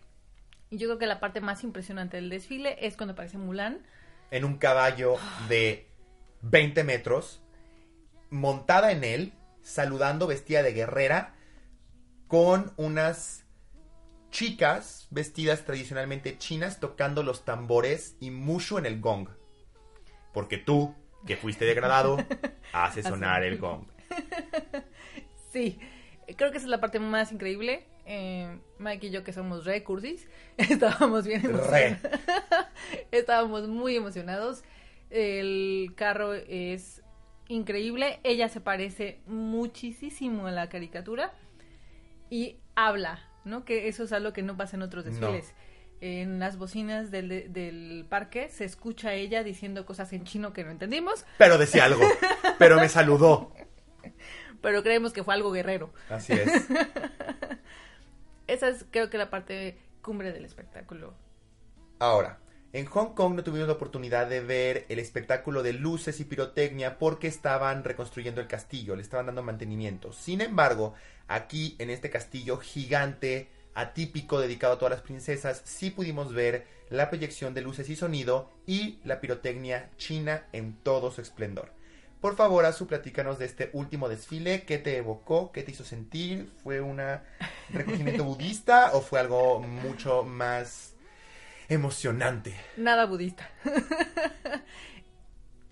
Y 0.71 0.79
yo 0.79 0.89
creo 0.89 0.99
que 0.99 1.07
la 1.07 1.21
parte 1.21 1.41
más 1.41 1.65
impresionante 1.65 2.17
del 2.17 2.31
desfile 2.31 2.77
es 2.87 2.97
cuando 2.97 3.13
aparece 3.13 3.39
Mulan. 3.39 3.81
En 4.31 4.45
un 4.45 4.59
caballo 4.59 5.17
de 5.49 5.87
20 6.43 6.85
metros, 6.85 7.43
montada 8.31 8.93
en 8.93 9.05
él, 9.05 9.33
saludando 9.63 10.27
vestida 10.27 10.63
de 10.63 10.73
guerrera, 10.73 11.35
con 12.27 12.73
unas 12.77 13.47
chicas 14.31 15.07
vestidas 15.11 15.65
tradicionalmente 15.65 16.39
chinas 16.39 16.81
tocando 16.81 17.23
los 17.23 17.45
tambores 17.45 18.17
y 18.21 18.31
mushu 18.31 18.79
en 18.79 18.87
el 18.87 19.01
gong. 19.01 19.29
Porque 20.33 20.59
tú, 20.59 20.95
que 21.27 21.37
fuiste 21.37 21.65
degradado, 21.65 22.19
haces 22.73 23.07
sonar 23.07 23.45
el 23.45 23.59
gong. 23.59 23.85
Sí, 25.51 25.79
creo 26.37 26.51
que 26.51 26.59
esa 26.59 26.67
es 26.67 26.71
la 26.71 26.79
parte 26.79 27.01
más 27.01 27.33
increíble. 27.33 27.87
Eh, 28.05 28.59
Mike 28.79 29.07
y 29.07 29.11
yo, 29.11 29.25
que 29.25 29.33
somos 29.33 29.65
re 29.65 29.83
cursis, 29.83 30.29
estábamos 30.59 31.27
bien 31.27 31.45
emocionados. 31.45 31.99
estábamos 33.11 33.67
muy 33.67 33.97
emocionados. 33.97 34.63
El 35.09 35.95
carro 35.97 36.35
es 36.35 37.03
increíble. 37.49 38.21
Ella 38.25 38.51
se 38.51 38.61
parece 38.61 39.21
muchísimo 39.27 40.47
a 40.47 40.51
la 40.51 40.69
caricatura 40.69 41.33
y 42.31 42.59
habla 42.75 43.27
¿no? 43.45 43.65
Que 43.65 43.89
eso 43.89 44.05
es 44.05 44.13
algo 44.13 44.33
que 44.33 44.43
no 44.43 44.57
pasa 44.57 44.77
en 44.77 44.83
otros 44.83 45.05
desfiles. 45.05 45.55
En 46.01 46.39
las 46.39 46.59
bocinas 46.59 47.11
del, 47.11 47.53
del 47.53 48.07
parque 48.09 48.49
se 48.51 48.65
escucha 48.65 49.09
a 49.09 49.15
ella 49.15 49.43
diciendo 49.43 49.85
cosas 49.85 50.13
en 50.13 50.25
chino 50.25 50.53
que 50.53 50.65
no 50.65 50.71
entendimos. 50.71 51.25
Pero 51.39 51.59
decía 51.59 51.85
algo. 51.87 52.03
pero 52.59 52.77
me 52.77 52.89
saludó. 52.89 53.53
Pero 54.61 54.83
creemos 54.83 55.13
que 55.13 55.23
fue 55.23 55.35
algo 55.35 55.53
guerrero. 55.53 55.93
Así 56.11 56.33
es. 56.33 56.49
Esa 58.49 58.69
es 58.69 58.85
creo 58.91 59.09
que 59.09 59.19
la 59.19 59.31
parte 59.31 59.79
cumbre 60.03 60.33
del 60.33 60.45
espectáculo. 60.45 61.15
Ahora, 62.01 62.39
en 62.73 62.87
Hong 62.87 63.15
Kong 63.15 63.35
no 63.35 63.45
tuvimos 63.45 63.69
la 63.69 63.75
oportunidad 63.75 64.27
de 64.27 64.41
ver 64.41 64.85
el 64.89 64.99
espectáculo 64.99 65.63
de 65.63 65.73
luces 65.73 66.21
y 66.21 66.25
pirotecnia 66.25 66.99
porque 66.99 67.27
estaban 67.27 67.85
reconstruyendo 67.85 68.41
el 68.41 68.47
castillo, 68.47 68.97
le 68.97 69.03
estaban 69.03 69.27
dando 69.27 69.43
mantenimiento. 69.43 70.13
Sin 70.13 70.41
embargo, 70.41 70.95
aquí 71.29 71.77
en 71.79 71.91
este 71.91 72.11
castillo 72.11 72.59
gigante, 72.59 73.49
atípico, 73.75 74.41
dedicado 74.41 74.75
a 74.75 74.79
todas 74.79 74.93
las 74.93 75.03
princesas, 75.03 75.63
sí 75.65 75.91
pudimos 75.91 76.33
ver 76.33 76.67
la 76.91 77.11
proyección 77.11 77.55
de 77.55 77.61
luces 77.61 77.89
y 77.91 77.97
sonido 77.97 78.51
y 78.67 78.99
la 79.05 79.21
pirotecnia 79.21 79.91
china 79.97 80.47
en 80.53 80.75
todo 80.83 81.13
su 81.13 81.21
esplendor. 81.21 81.73
Por 82.21 82.35
favor, 82.35 82.65
Azu, 82.65 82.89
platícanos 82.89 83.39
de 83.39 83.45
este 83.45 83.71
último 83.75 84.09
desfile. 84.09 84.65
¿Qué 84.65 84.79
te 84.79 84.97
evocó? 84.97 85.53
¿Qué 85.53 85.63
te 85.63 85.71
hizo 85.71 85.85
sentir? 85.85 86.51
¿Fue 86.65 86.81
un 86.81 87.01
recogimiento 87.71 88.25
budista 88.25 88.91
o 88.95 89.01
fue 89.01 89.21
algo 89.21 89.61
mucho 89.61 90.25
más 90.25 90.97
emocionante. 91.69 92.55
Nada 92.77 93.07
budista. 93.07 93.51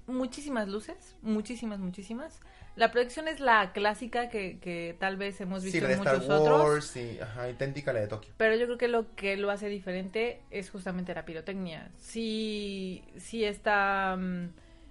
muchísimas 0.06 0.68
luces, 0.68 1.16
muchísimas, 1.22 1.80
muchísimas. 1.80 2.40
La 2.76 2.90
proyección 2.92 3.26
es 3.26 3.40
la 3.40 3.72
clásica 3.72 4.28
que, 4.28 4.96
tal 5.00 5.16
vez 5.16 5.40
hemos 5.40 5.64
visto 5.64 5.78
en 5.78 5.98
muchos 5.98 6.20
Star 6.22 6.28
Wars, 6.28 6.40
otros. 6.42 6.84
Sí, 6.84 7.18
ajá, 7.20 7.48
idéntica 7.48 7.90
a 7.90 7.94
la 7.94 8.00
de 8.00 8.08
Tokio. 8.08 8.34
Pero 8.36 8.54
yo 8.54 8.66
creo 8.66 8.78
que 8.78 8.88
lo 8.88 9.14
que 9.16 9.36
lo 9.38 9.50
hace 9.50 9.68
diferente 9.68 10.42
es 10.50 10.68
justamente 10.68 11.14
la 11.14 11.24
pirotecnia. 11.24 11.90
Sí, 11.96 13.02
sí 13.16 13.44
está 13.44 14.16
mm, 14.18 14.50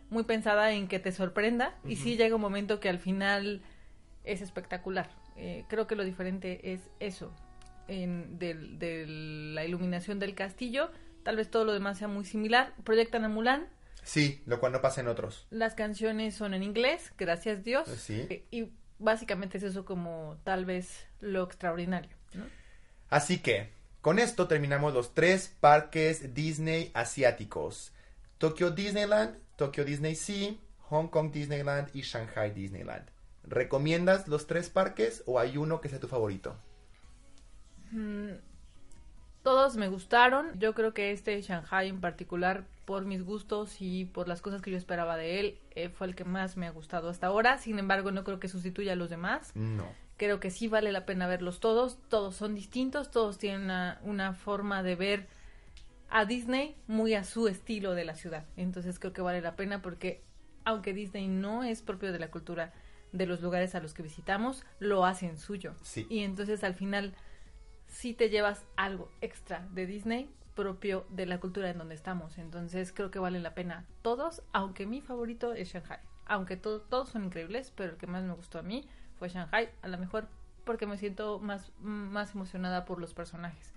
muy 0.09 0.23
pensada 0.23 0.71
en 0.71 0.87
que 0.87 0.99
te 0.99 1.11
sorprenda 1.11 1.75
y 1.87 1.97
sí 1.97 2.17
llega 2.17 2.35
un 2.35 2.41
momento 2.41 2.79
que 2.79 2.89
al 2.89 2.97
final 2.99 3.61
es 4.23 4.41
espectacular. 4.41 5.09
Eh, 5.37 5.65
creo 5.67 5.85
que 5.85 5.95
lo 5.95 6.03
diferente 6.03 6.73
es 6.73 6.81
eso, 6.99 7.31
en, 7.87 8.39
de, 8.39 9.05
la 9.53 9.63
iluminación 9.63 10.17
del 10.17 10.33
castillo. 10.33 10.89
Tal 11.23 11.35
vez 11.35 11.51
todo 11.51 11.65
lo 11.65 11.73
demás 11.73 11.99
sea 11.99 12.07
muy 12.07 12.25
similar. 12.25 12.73
Proyectan 12.83 13.25
a 13.25 13.29
Mulan. 13.29 13.67
Sí, 14.03 14.43
lo 14.45 14.59
cual 14.59 14.71
no 14.71 14.81
pasa 14.81 15.01
en 15.01 15.07
otros. 15.07 15.47
Las 15.49 15.73
canciones 15.73 16.35
son 16.35 16.53
en 16.53 16.63
inglés, 16.63 17.11
gracias 17.17 17.63
Dios. 17.63 17.89
Sí. 17.89 18.27
Eh, 18.29 18.45
y 18.51 18.71
básicamente 18.99 19.57
es 19.57 19.63
eso 19.63 19.85
como 19.85 20.37
tal 20.43 20.65
vez 20.65 21.07
lo 21.19 21.43
extraordinario. 21.43 22.15
Así 23.09 23.39
que, 23.39 23.69
con 24.01 24.19
esto 24.19 24.47
terminamos 24.47 24.93
los 24.93 25.13
tres 25.13 25.53
parques 25.59 26.33
Disney 26.33 26.91
asiáticos. 26.93 27.93
Tokyo 28.37 28.71
Disneyland, 28.71 29.37
Tokyo 29.55 29.85
Disney 29.85 30.15
Sea, 30.15 30.53
Hong 30.89 31.07
Kong 31.07 31.31
Disneyland 31.31 31.89
y 31.93 32.01
Shanghai 32.01 32.51
Disneyland. 32.51 33.09
¿Recomiendas 33.43 34.27
los 34.27 34.47
tres 34.47 34.69
parques 34.69 35.23
o 35.25 35.39
hay 35.39 35.57
uno 35.57 35.81
que 35.81 35.89
sea 35.89 35.99
tu 35.99 36.07
favorito? 36.07 36.55
Mm, 37.91 38.31
Todos 39.45 39.77
me 39.77 39.89
gustaron. 39.89 40.59
Yo 40.59 40.73
creo 40.73 40.95
que 40.95 41.11
este 41.11 41.39
Shanghai 41.39 41.87
en 41.87 42.01
particular, 42.01 42.65
por 42.83 43.05
mis 43.05 43.23
gustos 43.23 43.79
y 43.79 44.05
por 44.05 44.27
las 44.27 44.41
cosas 44.41 44.59
que 44.59 44.71
yo 44.71 44.77
esperaba 44.77 45.17
de 45.17 45.39
él, 45.39 45.59
eh, 45.75 45.89
fue 45.89 46.07
el 46.07 46.15
que 46.15 46.23
más 46.23 46.57
me 46.57 46.65
ha 46.65 46.71
gustado 46.71 47.09
hasta 47.09 47.27
ahora. 47.27 47.59
Sin 47.59 47.77
embargo, 47.77 48.11
no 48.11 48.23
creo 48.23 48.39
que 48.39 48.47
sustituya 48.47 48.93
a 48.93 48.95
los 48.95 49.11
demás. 49.11 49.51
No. 49.53 49.85
Creo 50.17 50.39
que 50.39 50.49
sí 50.49 50.67
vale 50.67 50.91
la 50.91 51.05
pena 51.05 51.27
verlos 51.27 51.59
todos. 51.59 51.99
Todos 52.09 52.35
son 52.35 52.55
distintos, 52.55 53.11
todos 53.11 53.37
tienen 53.37 53.61
una, 53.65 53.99
una 54.01 54.33
forma 54.33 54.81
de 54.81 54.95
ver 54.95 55.27
a 56.09 56.25
Disney 56.25 56.75
muy 56.87 57.13
a 57.13 57.23
su 57.23 57.47
estilo 57.47 57.93
de 57.93 58.03
la 58.03 58.15
ciudad. 58.15 58.45
Entonces 58.57 58.97
creo 58.97 59.13
que 59.13 59.21
vale 59.21 59.41
la 59.41 59.55
pena 59.55 59.83
porque 59.83 60.23
aunque 60.63 60.91
Disney 60.91 61.27
no 61.27 61.63
es 61.63 61.83
propio 61.83 62.11
de 62.11 62.17
la 62.17 62.31
cultura 62.31 62.73
de 63.11 63.27
los 63.27 63.41
lugares 63.41 63.75
a 63.75 63.79
los 63.79 63.93
que 63.93 64.01
visitamos, 64.01 64.65
lo 64.79 65.05
hacen 65.05 65.37
suyo. 65.37 65.75
Sí. 65.83 66.07
Y 66.09 66.23
entonces 66.23 66.63
al 66.63 66.73
final 66.73 67.13
sí 67.95 68.13
te 68.13 68.29
llevas 68.29 68.63
algo 68.75 69.09
extra 69.21 69.65
de 69.71 69.85
Disney 69.85 70.29
propio 70.53 71.05
de 71.09 71.25
la 71.25 71.39
cultura 71.39 71.69
en 71.69 71.77
donde 71.77 71.95
estamos. 71.95 72.37
Entonces 72.37 72.91
creo 72.93 73.09
que 73.11 73.19
vale 73.19 73.39
la 73.39 73.53
pena 73.55 73.85
todos, 74.01 74.41
aunque 74.53 74.85
mi 74.85 75.01
favorito 75.01 75.53
es 75.53 75.69
Shanghai. 75.73 75.99
Aunque 76.25 76.57
to- 76.57 76.81
todos 76.81 77.09
son 77.09 77.25
increíbles, 77.25 77.71
pero 77.75 77.91
el 77.93 77.97
que 77.97 78.07
más 78.07 78.23
me 78.23 78.33
gustó 78.33 78.59
a 78.59 78.63
mí 78.63 78.87
fue 79.17 79.29
Shanghai. 79.29 79.69
A 79.81 79.87
lo 79.87 79.97
mejor 79.97 80.27
porque 80.65 80.85
me 80.87 80.97
siento 80.97 81.39
más, 81.39 81.71
más 81.79 82.33
emocionada 82.35 82.85
por 82.85 82.99
los 82.99 83.13
personajes. 83.13 83.71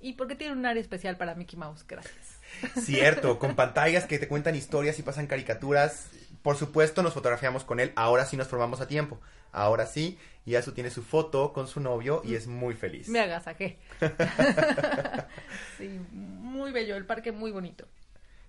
Y 0.00 0.14
porque 0.14 0.34
tiene 0.34 0.54
un 0.54 0.66
área 0.66 0.80
especial 0.80 1.16
para 1.16 1.34
Mickey 1.36 1.56
Mouse. 1.58 1.84
Gracias. 1.86 2.40
Cierto, 2.76 3.38
con 3.38 3.54
pantallas 3.54 4.06
que 4.06 4.18
te 4.18 4.26
cuentan 4.28 4.54
historias 4.56 4.98
y 4.98 5.02
pasan 5.02 5.26
caricaturas. 5.28 6.10
Por 6.42 6.56
supuesto, 6.56 7.02
nos 7.02 7.14
fotografiamos 7.14 7.64
con 7.64 7.80
él. 7.80 7.92
Ahora 7.94 8.26
sí 8.26 8.36
nos 8.36 8.48
formamos 8.48 8.80
a 8.80 8.88
tiempo. 8.88 9.20
Ahora 9.52 9.86
sí. 9.86 10.18
Y 10.44 10.56
Azu 10.56 10.72
tiene 10.72 10.90
su 10.90 11.02
foto 11.02 11.52
con 11.52 11.68
su 11.68 11.78
novio 11.78 12.20
y 12.24 12.34
es 12.34 12.48
muy 12.48 12.74
feliz. 12.74 13.08
Me 13.08 13.20
agasajé. 13.20 13.78
sí, 15.78 16.00
muy 16.10 16.72
bello. 16.72 16.96
El 16.96 17.06
parque 17.06 17.30
muy 17.30 17.52
bonito. 17.52 17.86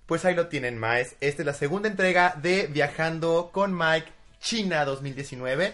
Pues 0.08 0.26
ahí 0.26 0.34
lo 0.34 0.48
tienen, 0.48 0.78
Maes. 0.80 1.16
Esta 1.22 1.44
es 1.44 1.46
la 1.46 1.54
segunda 1.54 1.88
entrega 1.88 2.36
de 2.42 2.68
Viajando 2.68 3.52
con 3.54 3.78
Mike 3.78 4.08
China 4.40 4.86
2019. 4.86 5.74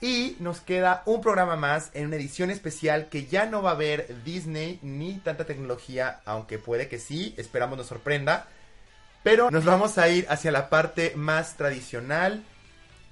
Y 0.00 0.36
nos 0.40 0.60
queda 0.60 1.02
un 1.04 1.20
programa 1.20 1.56
más 1.56 1.90
en 1.92 2.06
una 2.06 2.16
edición 2.16 2.50
especial 2.50 3.10
que 3.10 3.26
ya 3.26 3.44
no 3.44 3.60
va 3.60 3.70
a 3.70 3.74
haber 3.74 4.24
Disney 4.24 4.78
ni 4.80 5.18
tanta 5.18 5.44
tecnología, 5.44 6.20
aunque 6.24 6.58
puede 6.58 6.88
que 6.88 6.98
sí, 6.98 7.34
esperamos 7.36 7.76
nos 7.76 7.86
sorprenda. 7.86 8.48
Pero 9.22 9.50
nos 9.50 9.64
vamos 9.64 9.98
a 9.98 10.08
ir 10.08 10.26
hacia 10.30 10.50
la 10.50 10.70
parte 10.70 11.12
más 11.14 11.56
tradicional 11.56 12.42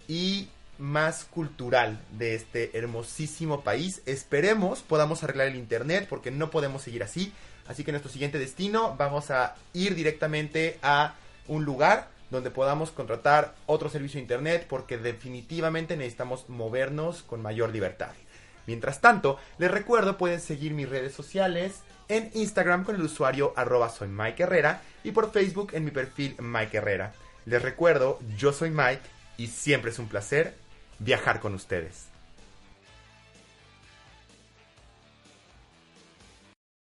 y 0.06 0.48
más 0.78 1.24
cultural 1.24 2.00
de 2.12 2.34
este 2.34 2.78
hermosísimo 2.78 3.60
país. 3.62 4.00
Esperemos 4.06 4.80
podamos 4.80 5.22
arreglar 5.22 5.48
el 5.48 5.56
internet 5.56 6.06
porque 6.08 6.30
no 6.30 6.50
podemos 6.50 6.82
seguir 6.82 7.02
así. 7.02 7.32
Así 7.66 7.84
que 7.84 7.92
nuestro 7.92 8.10
siguiente 8.10 8.38
destino 8.38 8.96
vamos 8.96 9.30
a 9.30 9.54
ir 9.74 9.94
directamente 9.94 10.78
a 10.82 11.14
un 11.46 11.64
lugar 11.64 12.08
donde 12.30 12.50
podamos 12.50 12.90
contratar 12.90 13.54
otro 13.66 13.90
servicio 13.90 14.18
de 14.18 14.22
internet 14.22 14.66
porque 14.68 14.96
definitivamente 14.96 15.96
necesitamos 15.96 16.48
movernos 16.48 17.22
con 17.22 17.42
mayor 17.42 17.70
libertad. 17.70 18.12
Mientras 18.66 19.00
tanto, 19.00 19.38
les 19.58 19.70
recuerdo 19.70 20.16
pueden 20.18 20.40
seguir 20.40 20.72
mis 20.72 20.88
redes 20.88 21.14
sociales 21.14 21.80
en 22.08 22.30
Instagram 22.34 22.84
con 22.84 22.94
el 22.94 23.02
usuario 23.02 23.52
arroba 23.56 23.90
y 25.08 25.12
por 25.12 25.32
Facebook 25.32 25.70
en 25.72 25.84
mi 25.84 25.90
perfil 25.90 26.36
Mike 26.38 26.76
Herrera. 26.76 27.14
Les 27.46 27.62
recuerdo, 27.62 28.18
yo 28.36 28.52
soy 28.52 28.70
Mike 28.70 29.00
y 29.36 29.46
siempre 29.46 29.90
es 29.90 29.98
un 29.98 30.08
placer 30.08 30.54
viajar 30.98 31.40
con 31.40 31.54
ustedes. 31.54 32.08